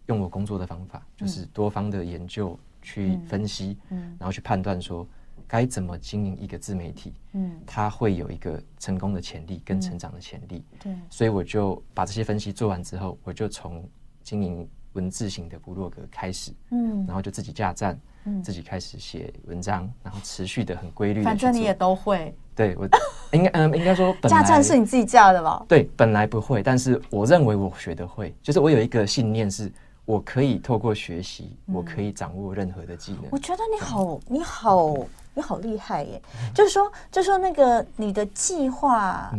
[0.05, 5.05] 用我工作的方法，就是多方的研究去分析，嗯然后去判断说
[5.47, 10.63] 该怎么经营一个自媒体，嗯它会有一个成功的潜力跟成长的潜力。
[10.79, 13.87] 对，所以我就把这些分析做完之后，我就从
[14.21, 17.99] 经营文字型的部落格开始，嗯，然后就自己架站。
[18.43, 21.23] 自己开始写文章，然后持续的很规律。
[21.23, 22.35] 反正你也都会。
[22.55, 22.87] 对，我
[23.31, 25.65] 应该嗯，应该说本来架站是你自己架的吧？
[25.67, 28.35] 对，本来不会，但是我认为我学得会。
[28.43, 29.71] 就是我有一个信念，是
[30.05, 33.23] 我可以透过学习，我可以掌握任何的技能。
[33.31, 34.93] 我觉得你好，你好，
[35.33, 36.21] 你好厉害耶！
[36.53, 39.33] 就是说，就是说那个你的计划，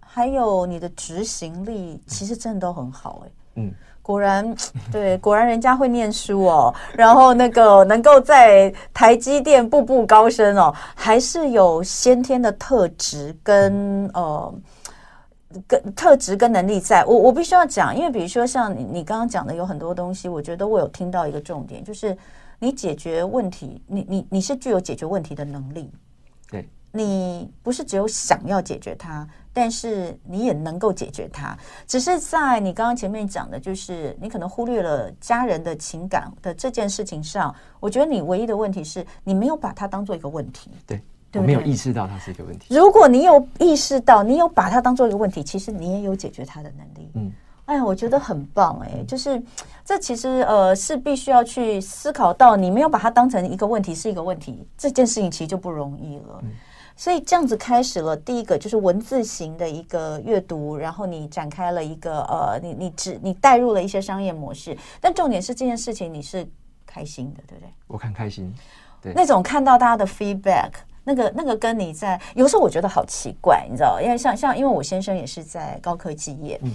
[0.00, 3.30] 还有你的执行力，其实真的都很好哎。
[3.56, 3.74] 嗯。
[4.04, 4.54] 果然，
[4.92, 14.54] 对，果然人家会念书哦，然后那个能够在台积电步步高升哦，还是有先天的特质跟呃，
[15.66, 17.04] 跟特质跟能力在。
[17.06, 22.16] 我我必须要讲，因为比如说像你你刚刚讲的有很多东西，我觉得我有听到一个重点，就是。
[22.60, 25.92] 你解决问题，你你你是具有解决问题的能力。
[26.50, 31.56] 对，你不是只有想要解决它，但是你也能够解决它。
[31.86, 37.54] 只是在你刚刚前面讲的，就是你可能忽略了家人的情感的这件事情上。
[37.80, 40.70] 我觉得你唯一的问题是你没有把它当做一个问题。
[40.86, 41.00] 对。
[41.36, 42.72] 我没有意识到它是一个问题。
[42.72, 47.10] 如果你有意识到，你有把它当做一个问题，其实你也有解决它的能力。
[47.14, 47.32] 嗯，
[47.64, 49.42] 哎呀，我觉得很棒哎、欸，就是
[49.84, 56.40] 这其实呃是必须要去思考到，你没有把它当成一个问题是一个问题，这件事情其实就不容易了。
[56.42, 56.50] 嗯、
[56.96, 66.46] 所以这样子开始了，第一个就是文字型的一个阅读，然后你展开了一个呃，你你只你带入了一些商业模式，但重点是这件事情你是
[66.86, 67.72] 开心的，对不对？
[67.86, 68.54] 我看开心，
[69.02, 70.70] 对，那种看到大家的 feedback。
[71.06, 76.72] 那个那个跟你在有时候我觉得好奇怪，你知道，因为像像因为我先生也是在高科技业，嗯，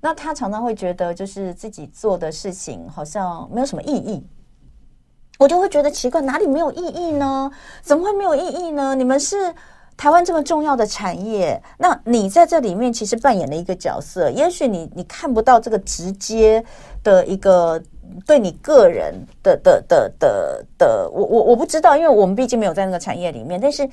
[0.00, 4.24] 那他常常会觉得就是自己做的事情好像没有什么意义，
[5.38, 7.50] 我就会觉得奇怪，哪里没有意义呢？
[7.82, 8.94] 怎么会没有意义呢？
[8.94, 9.54] 你们是
[9.96, 16.64] 台湾这么重要的产业，那你在这里面其实扮演了一个角色，也许你你看不到这个直接
[17.02, 17.82] 的一个。
[18.26, 23.58] 对你个人的的的的的，我我我不知道，因为我们毕竟没有在那个产业里面。
[23.60, 23.88] 但是，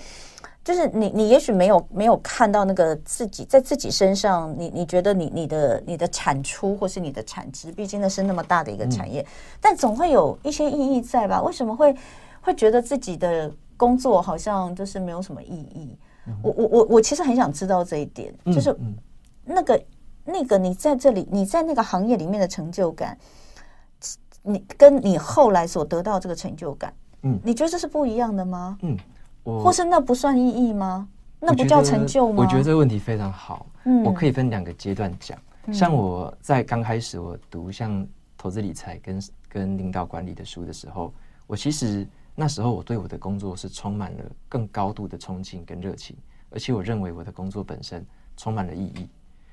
[0.64, 9.26] 就是你你也许没有没有看到那个自己在自己身上，你你觉得你你的你的产出或是你的产值，毕竟那是那么大的一个产业，嗯、
[9.60, 11.42] 但总会有一些意义在吧？
[11.42, 11.96] 为什么会
[12.42, 15.98] 会觉得自己的工作好像就是没有什么意义？
[16.28, 18.76] 嗯、我我我我其实很想知道这一点，就是
[19.44, 19.84] 那个
[20.24, 23.18] 那个你在这里你在那个行业里面的成就感。
[24.44, 28.76] 你跟你后来所得到这个成就感，嗯，你觉得这是不一样的吗？
[28.82, 31.08] 嗯，我或是那不算意义吗？
[31.40, 32.44] 那不叫成就吗？
[32.44, 33.66] 我觉得这个问题非常好。
[33.86, 35.38] 嗯，我可以分两个阶段讲。
[35.72, 41.14] 像我在刚开始我读像投资理财跟跟领导管理的书的时候，
[41.48, 46.16] 我其实那时候我对我的工作是充满了更高度的憧憬跟热情，
[46.50, 48.06] 而且我认为我的工作本身
[48.38, 49.10] 充满了意义。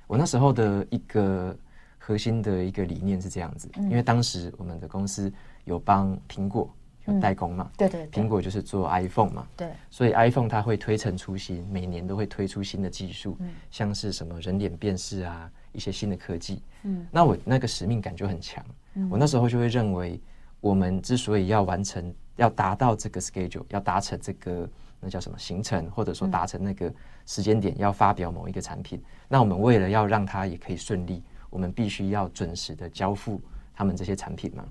[0.06, 1.56] 我那时候的一个。
[2.00, 5.30] 核心的一个理念是这样子，因为当时我们的公司
[5.64, 6.70] 有帮苹果
[7.08, 13.36] 有代工嘛，对对，苹果就是做 iPhone 嘛，对，所以 iPhone 它会推陈出新，每年都会推出新的技术，
[13.70, 18.64] 像是什么人脸辨识啊，一些新的科技，嗯，那我那个使命感就很强，
[19.10, 20.20] 我那时候就会认为，
[20.60, 24.68] 我们之所以要完成，要达到这个 schedule，要达成这个
[25.00, 26.92] 那叫什么行程，或者说达成那个
[27.26, 31.22] 时间点要发表某一个产品，那我们为了要让它也可以顺利。
[31.50, 33.40] 我们必须要准时的交付
[33.74, 34.66] 他们这些产品嘛，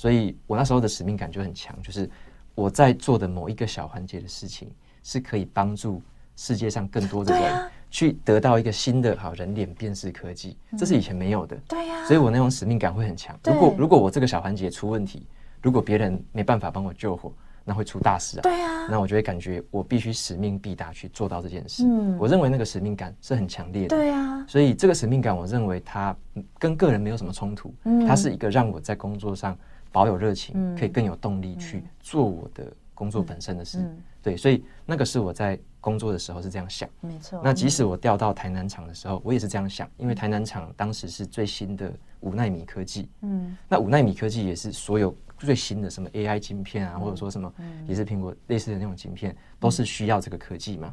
[0.00, 2.08] 所以我那时候的使命感就很强，就是
[2.54, 4.70] 我在做的某一个小环节的事情，
[5.02, 6.00] 是可以帮助
[6.36, 11.54] 世界上更多的人去得到一个新的好人脸辨识科技，这是以前没有的。
[11.68, 13.38] 对呀，所以我那种使命感会很强。
[13.44, 15.26] 如果如果我这个小环节出问题，
[15.60, 17.30] 如果别人没办法帮我救火。
[17.62, 18.42] 那会出大事啊！
[18.42, 21.84] 对啊，那我就会感觉我必须使命必达去做到这件事。
[21.84, 23.94] 嗯，我认为那个使命感是很强烈的。
[23.94, 26.16] 对啊，所以这个使命感，我认为它
[26.58, 27.72] 跟个人没有什么冲突。
[27.84, 29.56] 嗯，它是一个让我在工作上
[29.92, 33.78] 保有热情，可以更有动力去做我的工作本身的事。
[34.22, 36.88] 对，所以那个是我在工作的时候是这样想。
[37.00, 37.40] 没错。
[37.42, 43.08] 那即使我调到台南厂的时候，我也是这样想，因为台南厂当时是最新的五纳米科技。
[43.22, 45.14] 嗯，那五纳米科技也是所有。
[45.40, 47.50] 最新的什么 AI 晶片啊，或者说什么
[47.86, 50.92] 也是苹果类似的那种晶片，都是需要这个科技嘛。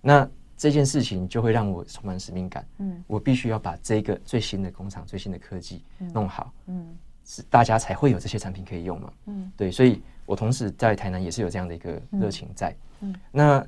[0.00, 2.64] 那这件事情就会让我充满使命感。
[2.78, 5.84] 嗯，我必须要把这个最新的工厂、最新的科技
[6.14, 6.52] 弄好。
[6.66, 6.96] 嗯，
[7.28, 9.12] 是大家才会有这些产品可以用嘛。
[9.26, 12.74] 嗯，对，所以我同时在台南也是有这样的一个热情在。
[13.00, 13.64] 嗯，那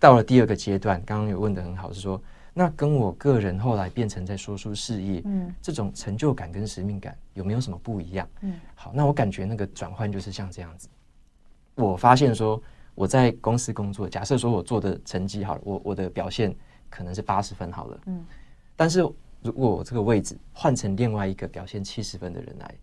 [0.00, 2.20] 到了第二个阶段，刚刚有问的很好，是说。
[2.58, 8.26] 那跟我个人后来变成在说书事业，嗯，这种成就感跟使命感有没有什么不一样？
[8.40, 10.88] 嗯，好，那我感觉那个转换就是像这样子。
[11.74, 12.58] 我发现说
[12.94, 16.56] 我在公司工作，假设说我做的成绩好了，我我的表现
[16.88, 18.24] 可能是八十分好了，嗯，
[18.74, 19.00] 但是
[19.42, 22.74] 如果我这个位置换成另外一个表现七十分的人来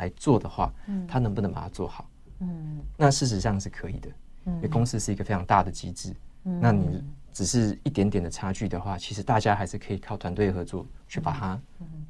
[0.00, 2.08] 来做的话，嗯，他能不能把它做好？
[2.40, 4.08] 嗯，那事实上是可以的，
[4.46, 7.04] 嗯，因为公司是一个非常大的机制，嗯，那你。
[7.32, 11.58] 只是一点点的差距的话，其实大家还是可以靠团队合作去把它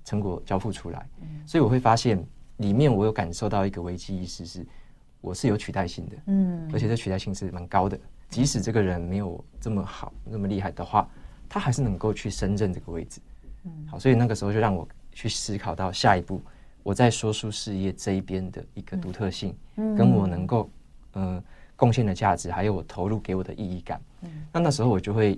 [0.02, 1.06] 成果交付出来。
[1.46, 2.26] 所以我会发现
[2.56, 4.66] 里面我有感受到一个危机意识，是
[5.20, 8.00] 我是有取代性的，嗯，而且这取代性是蛮高的。
[8.30, 11.06] 即使这个人没有这么好、那么厉害的话，
[11.50, 13.20] 他还是能够去胜任这个位置。
[13.64, 16.40] 嗯，好，所以那个时候就让我去思考到下一步
[16.82, 20.70] 我在说书事业这一边的一个独特性，跟我能够
[21.12, 21.42] 呃。
[21.80, 23.98] 贡献的价值，还有我投入给我的意义感。
[24.20, 25.34] 嗯，那那时候我就会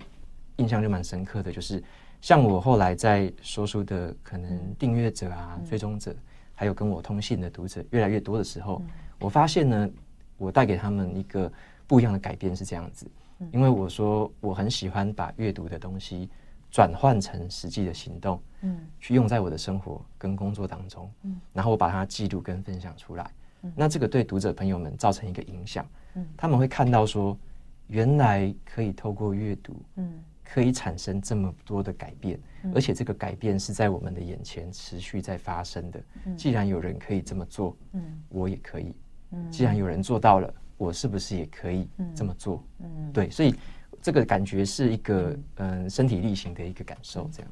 [0.56, 1.80] 印象就蛮深刻的，就是
[2.20, 6.12] 像我后来在说书的可能订阅者啊、追踪者，
[6.52, 8.82] 还有跟我通信的读者越来越多的时候，
[9.20, 9.88] 我发现呢，
[10.36, 11.48] 我带给他们一个
[11.86, 13.06] 不一样的改变是这样子，
[13.52, 16.28] 因为我说我很喜欢把阅读的东西
[16.72, 23.30] 转换成实际的行动，嗯，去用在我的生活跟工作当中，嗯，然后我把它记录跟分享出来，
[23.60, 27.36] 嗯，那这个对读者朋友们造成一个影响，嗯，他们会看到说，
[27.88, 32.40] 原来可以透过阅读，嗯，可以产生这么多的改变，
[32.74, 36.02] 而且这个改变是在我们的眼前持续在发生的。
[36.24, 36.34] 嗯。
[36.38, 38.96] 既然有人可以这么做，嗯，我也可以。
[39.32, 39.50] 嗯。
[39.50, 42.64] 既然有人做到了，我是不是也可以这么做？
[42.78, 43.54] 嗯，对，所以。
[44.00, 47.50] 这个感觉是一个嗯身体力行的一个感受，这样。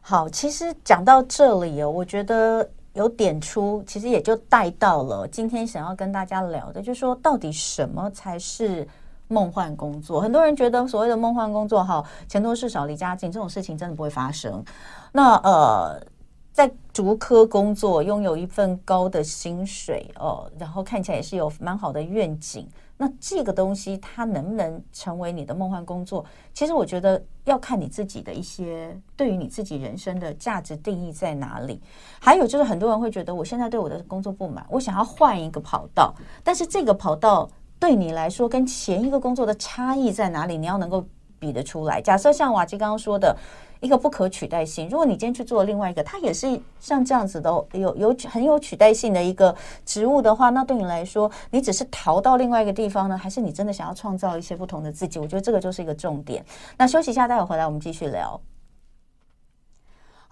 [0.00, 8.88] 好，其实讲到这里哦，我觉得有点出，其实也就带到了今天想要跟大家聊的，就是说到底什么才是
[9.28, 10.20] 梦幻工作？
[10.20, 14.64] 很多人觉得所谓的梦幻工作，哈，钱多事少离家近这种事情真的不会发生。
[15.12, 16.02] 那呃，
[16.50, 22.66] 在竹科工作，拥有一份高的薪水哦，然后看起来也是有蛮好的愿景。
[23.02, 26.22] 那这个东西它能不能成为你的梦幻工作？
[26.52, 31.80] 其实我觉得要看你自己的一些对于你自己人生的价值定义在哪里。
[32.20, 40.58] 还有就是很多人会觉得我现在对我的工作不满，我想要换一个跑道，但是这个跑道对你来说跟前一个工作的差异在哪里？
[40.58, 41.02] 你要能够
[41.38, 42.02] 比得出来。
[42.02, 43.34] 假设像瓦基刚刚说的。
[43.80, 44.88] 一个不可取代性。
[44.88, 55.18] 如果你今天去做另外一个，它也是像这样子的，有有很有取代性的一个职务的话，那对你来说，你只是逃到另外一个地方呢，还是你真的想要创造一些不同的自己？
[55.18, 56.44] 我觉得这个就是一个重点。
[56.76, 58.40] 那休息一下，待会回来我们继续聊。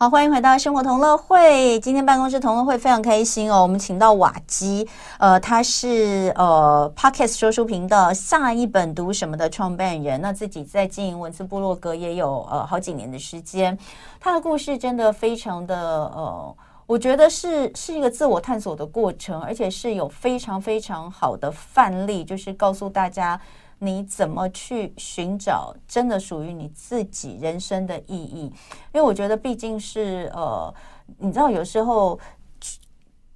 [0.00, 1.80] 好，欢迎回到生活同乐会。
[1.80, 13.76] 今天办公室同乐会非常开心哦，我们请到瓦基，呃，他是呃 Podcast 说书频道下一本读什么的创办人，那自己在经营文字部落格也有呃好几年的时间。
[14.20, 15.76] 他的故事真的非常的
[16.14, 16.56] 呃，
[16.86, 23.40] 我觉得是是一个自我探索的过程，而且是有非常非常好的范例，就是告诉大家。
[23.80, 28.52] 你怎么去寻找真的属于你自己人生的意义？
[28.92, 30.72] 因为我觉得毕竟是呃，
[31.18, 32.18] 你知道有时候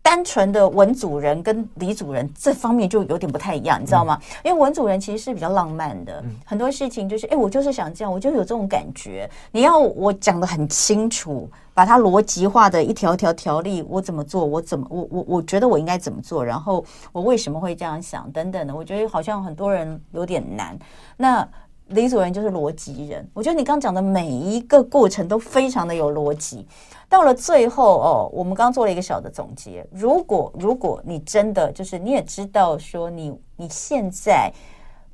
[0.02, 4.20] 单纯的文主人跟李主人这方面就有点不太一样，你知道吗？
[4.44, 9.30] 因为文主人其实是比较浪漫的，很多事情就是哎，我就是想这样，我就有这种感觉。
[9.52, 11.48] 你要我讲的很清楚。
[11.74, 14.44] 把它逻辑化的一条条条例，我怎么做？
[14.44, 16.44] 我怎么我我我觉得我应该怎么做？
[16.44, 18.30] 然后我为什么会这样想？
[18.30, 20.78] 等等的，我觉得好像很多人有点难。
[21.16, 21.48] 那
[21.88, 26.66] 李主任就是逻辑人，我觉得你刚讲的每一个过程都非常的有逻辑。
[27.12, 29.86] 到了最后哦，我们刚刚做了一个小的总结。
[29.90, 34.50] 如果如果你真的就是你也知道说你你现在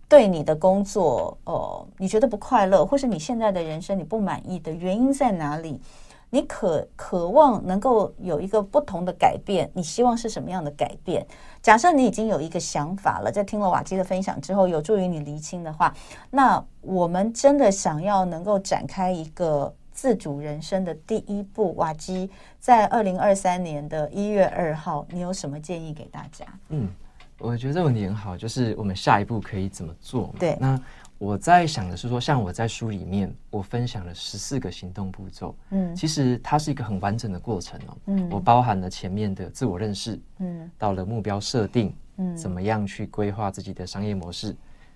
[0.09, 5.81] 对你的工作哦，你觉得不快乐，或是你现在的人生你不满意的原因在哪里？
[6.31, 11.27] 你渴渴望能够有一个不同的改变，你希望是什么样的改变？
[11.61, 15.93] 假设你已经有一个想法了，在听了瓦基的分享之后，有助于你厘清的话，
[16.31, 21.75] 那我们真的想要能够展开一个自主人生的第一步。
[21.75, 22.31] 瓦基
[22.61, 26.47] 在二零二三年的一月二号，你有什么建议给大家？
[26.69, 26.89] 嗯，
[27.39, 30.33] 我觉得这个问题很好，就是我们下一步可以怎么做？
[30.39, 30.81] 对，那。
[31.19, 35.53] 我在想的是说，像我在书里面，我分享了十四个行动步骤。
[35.71, 37.97] 嗯，其实它是一个很完整的过程哦。
[38.07, 44.55] 嗯，我包含了前面的自我认识，嗯，到了目标设定，嗯，怎么样去规划自己的商业模式，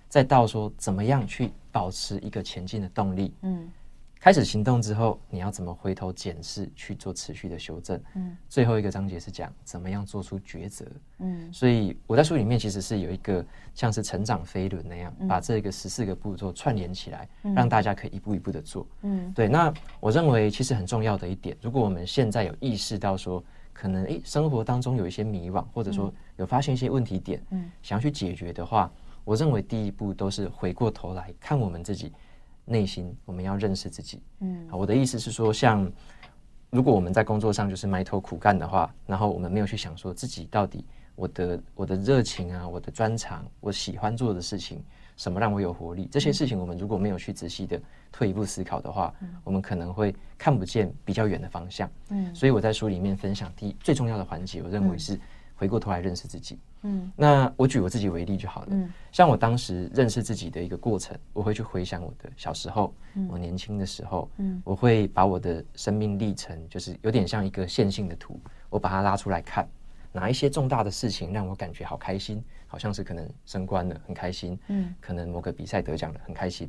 [0.08, 3.68] 再到说怎么样去保持一个前进的动力，嗯。
[4.22, 8.00] 开始行动之后，你要怎么回头检视去做持续的修正？
[8.14, 10.86] 嗯，最后一个章节是讲怎么样做出抉择。
[11.18, 18.86] 嗯，所以我在书里面其实是有一个像是成长飞轮那样，嗯、把这个十四个步骤串联起来，嗯、让大家可以一步一步的做。
[19.00, 19.48] 嗯，对。
[19.48, 28.88] 那我认为其实很重要的一点，如果我们现在有意识到说，可能诶生活当中有一些迷惘，或者说有发现一些问题点，嗯，想要去解决的话，
[29.24, 32.12] 我认为第一步都是回过头来看我们自己。
[32.72, 34.22] 内心，我们要认识自己。
[34.40, 35.88] 嗯，我的意思是说，像
[36.70, 44.82] 如果我们在工作上就是埋头苦干的话，然后我们没有去想说自己到底我的我的热情啊，我的专长，我喜欢做的事情，
[45.16, 46.08] 什么让我有活力？
[46.10, 47.78] 这些事情我们如果没有去仔细的
[48.10, 51.90] 退一步思考的话，嗯，我们可能会看不见比较远的方向。
[52.08, 55.20] 嗯，所以我在书里面分享第一最重要的环节，我认为是
[55.62, 56.58] 回过头来认识自己。
[56.80, 58.68] 嗯，那我举我自己为例就好了。
[58.72, 68.40] 嗯，像我当时认识自己的一个过程，我会去回想我的小时候，嗯，我年轻的时候，嗯，我会把我的生命历程，就是有点像一个线性的图，
[68.70, 69.68] 我把它拉出来看，
[70.10, 76.68] 哪一些重大的事情让我感觉好开心，好像是可能升官了，很开心，嗯，可能某个比赛得奖了，很开心。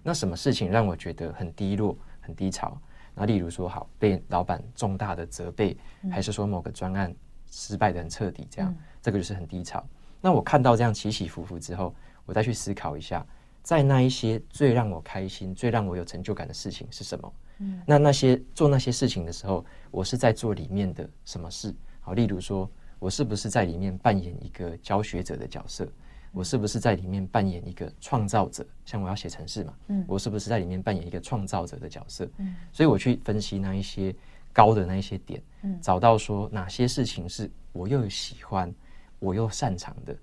[0.00, 2.80] 那什么事情让我觉得很低落、很低潮？
[3.16, 5.76] 那例如说，好被老板重大的责备，
[6.08, 7.12] 还是说某个专案
[7.50, 8.74] 失败的很彻底，这样。
[9.00, 9.84] 这个就是很低潮。
[10.20, 11.94] 那我看到这样起起伏伏之后，
[12.26, 13.24] 我再去思考一下，
[13.62, 17.32] 在那一些最让我开心、最让我有成就感的事情是什么？
[17.58, 21.74] 嗯，那那些做那些事情的时候，我是在做里面的什么事？
[22.00, 22.68] 好，例如说，
[22.98, 25.88] 我是不是在里面扮演一个教学者的角色？
[26.32, 28.66] 我是不是在里面扮演一个创造者？
[28.84, 32.28] 像我要写城市嘛，嗯，我是不是在里面扮演一个创造者的角色？
[32.36, 34.14] 嗯，所以我去分析那一些
[34.58, 38.74] 高的那一些点，嗯，找到说哪些事情是我又喜欢，
[39.20, 40.16] 我又擅长的，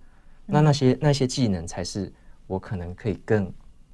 [0.46, 2.12] 那那些那些技能才是
[2.46, 3.50] 我可能可以更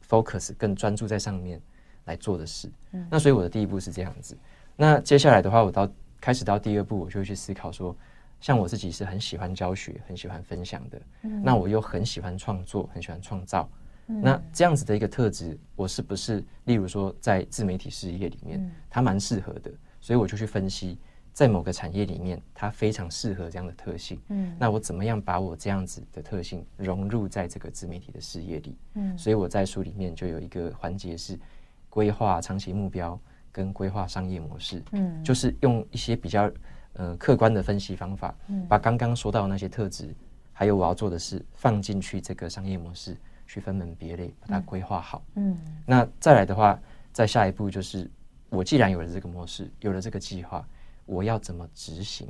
[0.10, 1.62] focus、更专注在上面
[2.06, 2.72] 来做的事。
[2.94, 4.36] 嗯，那所以我的第一步是这样子。
[4.76, 5.88] 那接下来的话，我到
[6.20, 7.96] 开始到第二步，我就会去思考说。
[8.39, 13.70] 像我自己是很喜欢教学、很喜欢分享的，嗯、那我又很喜欢创作、很喜欢创造，
[14.08, 19.72] 嗯、那这样子的一个特质，我是不是，例如说在自媒体事业里面，嗯、它蛮适合的，
[20.02, 20.97] 所以我就去分析，
[21.32, 31.39] 在某个产业里面，它非常适合这样的特性，嗯，那我怎么样把我这样子的特性融入在这个自媒体的事业里，嗯，所以我在书里面就有一个环节是
[31.89, 33.18] 规划长期目标
[33.52, 36.52] 跟规划商业模式，嗯，就是用一些比较。
[36.95, 38.36] 呃，客观的分析方法，
[38.68, 40.14] 把刚刚说到的那些特质，
[40.52, 43.16] 还有我要做的事放进去这个商业模式，
[43.47, 45.24] 去分门别类，把它规划好。
[45.36, 46.78] 嗯，那再来的话，
[47.14, 48.12] 再下一步就是，
[48.52, 50.68] 我既然有了这个模式，有了这个计划，
[51.06, 52.28] 我要怎么执行？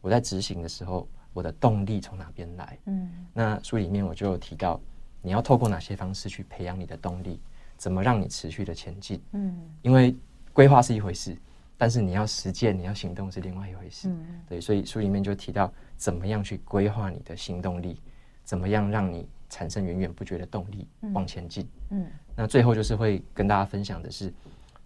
[0.00, 2.78] 我在执行的时候，我的动力从哪边来？
[2.86, 4.80] 嗯，那书里面我就有提到，
[5.20, 7.40] 你要透过哪些方式去培养你的动力，
[7.76, 9.20] 怎么让你持续的前进？
[9.32, 10.16] 嗯，因为
[10.52, 11.36] 规划是一回事。
[11.78, 14.08] 但是你要实践，你要行动是另外一回事。
[14.08, 18.00] 嗯，对，所以书里面就提到怎么样去规划你的行动力，
[18.44, 21.68] 怎么样让你产生源源不绝的动力往前进。
[21.90, 24.32] 嗯，那最后就是会跟大家分享的是，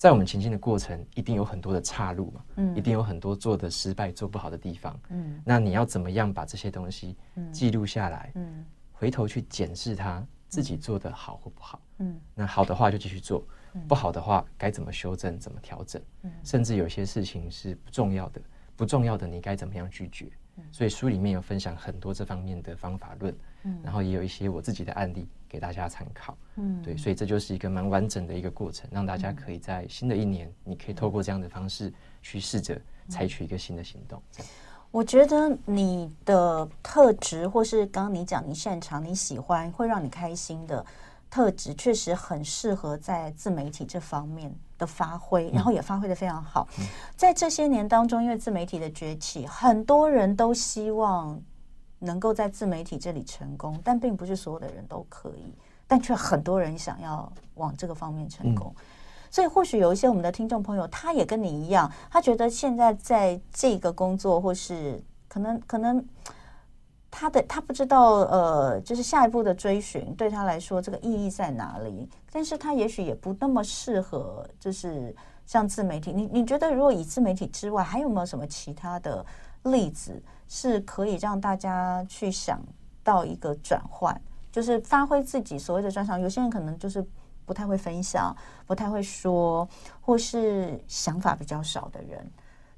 [0.01, 4.98] 在我们前进的过程，一定有很多的岔路嘛，嗯，一定有很多做的失败、做不好的地方。
[5.11, 7.14] 嗯，那你要怎么样把这些东西
[7.53, 8.32] 记录下来？
[8.36, 11.82] 嗯，回头去检视它自己做的好或不好。
[11.98, 13.46] 嗯，那好的话就继续做。
[13.86, 15.38] 不好的话，该怎么修正？
[15.38, 16.01] 怎么调整？
[16.22, 18.40] 嗯甚至有些事情是不重要的，
[18.76, 20.30] 不重要的你该怎么样拒绝？
[20.72, 23.36] 所以书里面有分享很多这方面的方法论，
[23.82, 26.36] 然后也有一些我自己的案例给大家参考。
[26.56, 31.92] 嗯，对，所以这就是一个蛮完整的一个过程，让大家可以在新的一年，你可以透过这样的方式
[32.22, 34.22] 去试着采取一个新的行动。
[34.90, 40.84] 我觉得你的特质，或是刚刚你讲你擅长、你喜欢，会让你开心的。
[41.30, 46.66] 特质确实很适合在自媒体这方面的发挥，然后也发挥的非常好。
[47.14, 51.40] 在这些年当中，因为自媒体的崛起，很多人都希望
[52.01, 55.55] 能够在自媒体这里成功，但并不是所有的人都可以，
[55.86, 58.74] 但却很多人想要往这个方面成功。
[59.30, 66.05] 所以，或许有一些我们的听众朋友，他也跟你一样，他觉得现在在这个工作，或是可能可能。
[67.12, 72.09] 他的他不知道，呃，就是下一步的追寻对他来说这个意义在哪里？
[72.30, 75.12] 但是他也许也不那么适合，就是
[75.44, 76.12] 像自媒体。
[76.12, 79.26] 你你觉得，如果以自媒体之外，还有没有什么其他的
[79.64, 82.61] 例子是可以让大家去想
[83.03, 84.14] 到一个转换，
[84.53, 86.20] 就是发挥自己所谓的专长？
[86.20, 87.03] 有些人可能就是
[87.46, 88.36] 不太会分享，
[88.66, 89.66] 不太会说，
[90.01, 92.30] 或是想法比较少的人，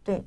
[0.05, 0.23] 对。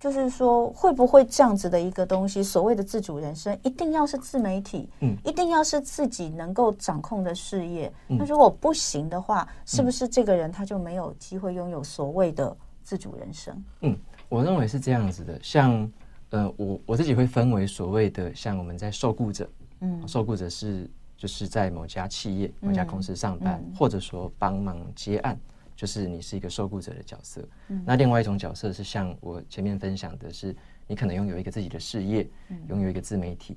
[0.00, 7.92] 就是说，会不会这样子的一个东西，所谓的自主人生，一定要是自媒体，嗯，一定要是自己能够掌控的事业。
[8.06, 13.62] 那、嗯、如果不行的话，是不是这个人他就没有机会拥有所谓的自主人生？
[13.82, 13.94] 嗯，
[14.30, 15.38] 我认为是这样子的。
[15.42, 15.86] 像，
[16.30, 19.48] 呃，我我自己会分为所谓的，像我们在受雇者，
[19.80, 25.38] 嗯，受雇者是就是在某家企业、某家公司上班，嗯、或者说帮忙接案。
[25.76, 30.54] 就是你是一个受雇者的角色，嗯、那另外一种角色是像我前面分享的，是
[30.86, 32.28] 你可能拥有一个自己的事业，
[32.68, 33.56] 拥、嗯、有一个自媒体。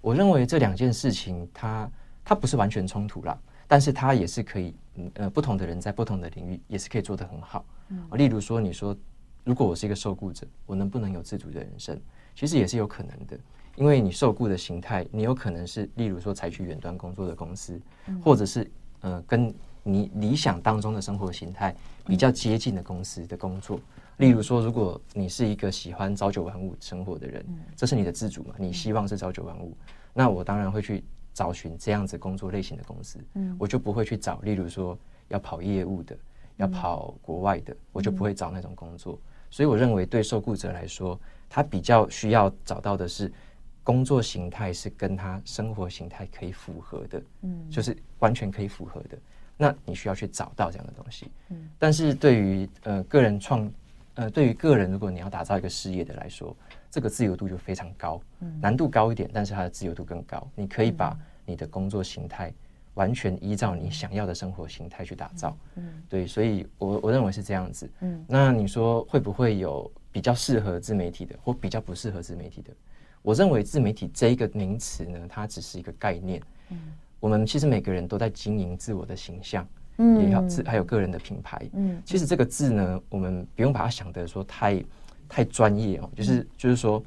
[0.00, 1.90] 我认为这两件事情它，
[2.24, 4.72] 它它不是完全冲突啦，但是它也是可以，
[5.14, 7.64] 呃，不同的人在不同的领域也是可以做得很好。
[7.88, 8.96] 嗯、例如说，你说
[9.42, 12.00] 如果我是一个受雇者，我能不能有自主的人生？
[12.34, 13.38] 其实也是有可能的，
[13.76, 18.70] 因为你受雇的形态，你有可能是例如说采取远端工作的公司，嗯、或者是
[19.00, 19.54] 呃跟。
[19.86, 21.76] 你理想当中的生活形态
[22.06, 23.78] 比较接近的公司的工作，
[24.16, 27.44] 例如说，如果你是一个喜欢朝九晚五生活的人，
[27.76, 28.54] 这是你的自主嘛？
[28.56, 29.76] 你希望是朝九晚五，
[30.14, 31.04] 那我当然会去
[31.34, 33.54] 找寻这样子工作类型的公司，嗯。
[33.58, 36.16] 我就不会去找，例如说要跑业务的，
[36.56, 39.20] 要跑国外的，我就不会找那种工作。
[39.50, 41.20] 所以我认为，对受雇者来说，
[41.54, 43.32] 他比较需要找到的是
[43.84, 49.16] 工作形态是跟他生活形态可以符合的，嗯，就是完全可以符合的。
[49.56, 53.70] 那你需要去找到这样的东西，嗯，但是对于呃个人创
[54.14, 56.56] 呃，对于个人，如果你要打造一个事业的来说，
[56.90, 60.44] 这个自由度就非常高，嗯、难度高一点，但是它的自由度更高。
[60.56, 62.52] 你可以把你的工作形态
[62.94, 65.56] 完全依照你想要的生活形态去打造。
[65.76, 67.88] 嗯，对，所以我我认为是这样子。
[68.00, 72.70] 嗯，那你说会不会有比较适合自媒体的，或比较不适合自媒体的？
[73.20, 76.40] 我认为自媒体这一个名词呢，它只是一个概念。
[76.68, 76.78] 嗯，
[77.18, 79.66] 我们其实每个人都在经营自我的形象。
[79.96, 81.68] 嗯，也要自还有个人的品牌。
[81.72, 84.84] 嗯，其实这个字呢，我们不用把它想得说太
[85.28, 87.02] 太专业哦，就是就是说，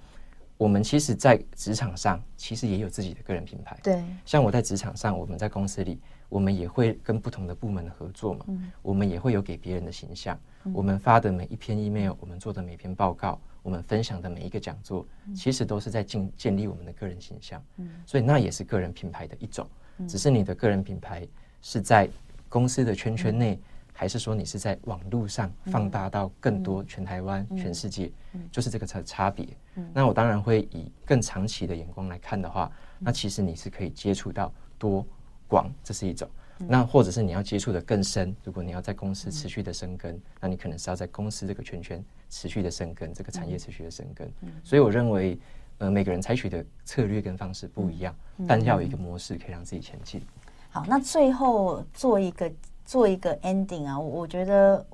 [0.58, 3.80] 我们其实，在职场上其实也有自己的个人品牌。
[3.82, 5.98] 对，像我在职场上，我们在公司里，
[6.28, 8.44] 我们也会跟不同的部门合作嘛。
[8.50, 10.38] 嗯，我们也会有给别人的形象。
[10.74, 15.06] 我们发的每一篇 email，我们做的每篇报告，我们分享的每一个讲座，
[15.36, 17.64] 其实都是在建建立我们的个人形象。
[17.78, 19.68] 嗯，所以那也是个人品牌的一种，
[20.08, 21.28] 只是你的个人品牌
[21.62, 22.10] 是在。
[22.50, 23.60] 公司的圈圈内，
[23.92, 28.10] 还是说你是在网络上放大到更多全台湾、全世界，
[28.50, 29.46] 就是这个差差别。
[29.94, 34.50] 那我当然会以更长期的眼光来看的话，那其实你是可以接触到
[34.80, 35.06] 多
[35.46, 36.26] 广，这是一种。
[36.60, 44.32] 那或者是你要接触的更深，如果你要在公司持续的生根，那你可能是要在公司这个圈圈持续的生根，这个产业持续的生根。
[44.64, 45.38] 所以我认为，
[45.78, 48.16] 呃，每个人采取的策略跟方式不一样，
[48.48, 50.22] 但要有一个模式可以让自己前进。
[50.70, 52.52] 好，那最后做一个
[52.86, 54.86] 做一个 ending 啊，我我觉得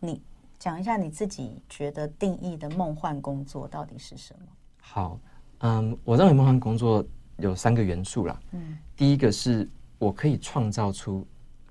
[0.00, 0.20] 你
[0.58, 4.46] 讲一下你自己觉得定义的梦幻工作到底是什么？
[4.80, 5.18] 好，
[5.58, 7.04] 嗯，我认为梦幻工作
[7.36, 8.40] 有三个元素啦。
[8.52, 11.26] 嗯，第一个是我可以创造出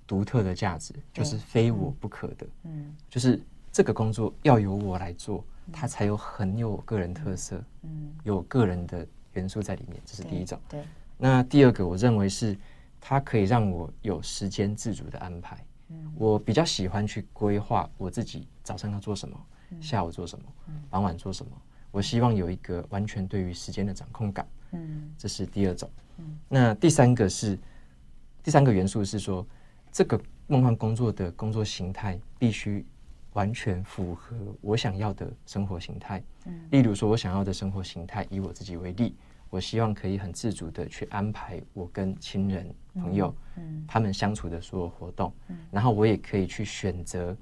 [0.05, 2.47] 独特的价值，就是非我不可的。
[2.63, 7.61] 嗯，就是这个工作要由我来做，它才有很有个人特色。
[7.84, 10.59] 嗯，有个人的元素在里面，这是第一种。
[10.69, 10.84] 对。
[11.17, 12.57] 那第二个，我认为是。
[12.99, 15.63] 它可以让我有时间自主的安排。
[15.89, 19.39] 嗯，我比较喜欢去规划我自己早上要做什么，
[19.80, 20.45] 下午做什么，
[20.89, 21.51] 傍晚做什么。
[21.91, 24.45] 我希望有一个完全对于时间的掌控感。
[24.71, 25.89] 嗯，这是第二种。
[26.17, 27.57] 嗯，那第三个是
[28.48, 29.45] 第三个元素是说，
[29.91, 30.18] 这个
[30.48, 32.86] 梦幻工作的工作形态必须
[33.34, 36.24] 完全符合我想要的生活形态。
[36.45, 39.14] 嗯，例如说，我想要的生活形态，以我自己为例。
[39.50, 47.36] 我希望可以很自主的去安排我跟亲人、朋友，嗯，他们相处的所有活动，嗯，然后我也可以去选择，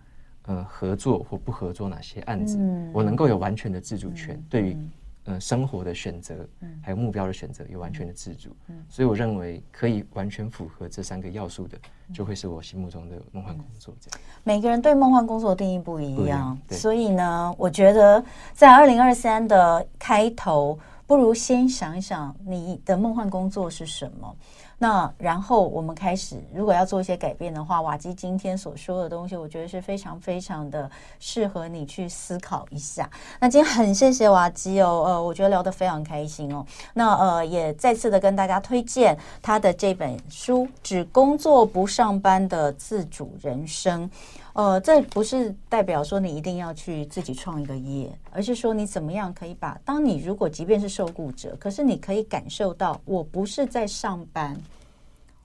[0.47, 4.77] 呃，合作或不合作哪些案子，嗯，我能够有完全的自主权，对于，
[5.25, 6.47] 呃，生活的选择，
[6.81, 8.49] 还有目标的选择，有完全的自主，
[8.87, 11.77] 所以我认为可以完全符合这三个要素的，
[12.13, 13.93] 就会是我心目中的梦幻工作。
[13.99, 18.23] 这样，每个人对梦幻工作的定义不一样，所以呢，我觉得
[18.53, 20.79] 在二零二三的开头。
[21.07, 24.35] 不如先想一想你的梦幻工作是什么，
[24.79, 30.89] 那然后我们开始，如果要做一些改变的话，瓦基今天所说的东西，我觉得是非常非常的
[31.19, 33.07] 适合你去思考一下。
[33.39, 36.65] 那今天很谢谢瓦基哦，呃，我觉得聊得非常开心哦。
[36.95, 44.09] 那呃，也再次的跟大家推荐他的这本书《只工作不上班的自主人生》。
[44.55, 54.57] 呃，这不是代表说你一定要去自己创一个业，而是说你怎么样可以把，当你如果即便是受雇者，可是你可以感受到，我不是在上班。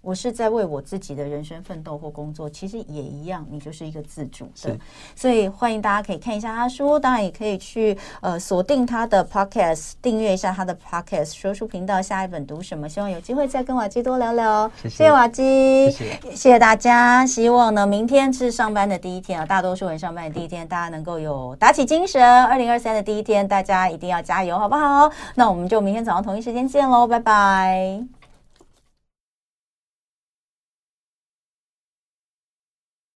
[0.02, 4.76] 我是在为我自己的人生奋斗或工作，其实也一样，你就是一个自主的，
[5.14, 12.00] 所以欢迎大家可以看一下他书，当然也可以去呃锁定他的 podcast，订阅一下他的 podcast 说书频道。
[12.00, 12.88] 下一本读什么？
[12.88, 14.70] 希望有机会再跟瓦基多聊聊。
[14.82, 17.26] 谢谢，谢谢瓦基，谢谢，谢谢大家。
[17.26, 22.22] 希望呢，明天是上班的第一天啊，大多数人上班的第一天，大家能够有打起精神。
[22.44, 25.10] 二零二三的第一天，大家一定要加油，好不好？
[25.34, 28.19] 那我们就明天早上同一时间见喽，拜拜。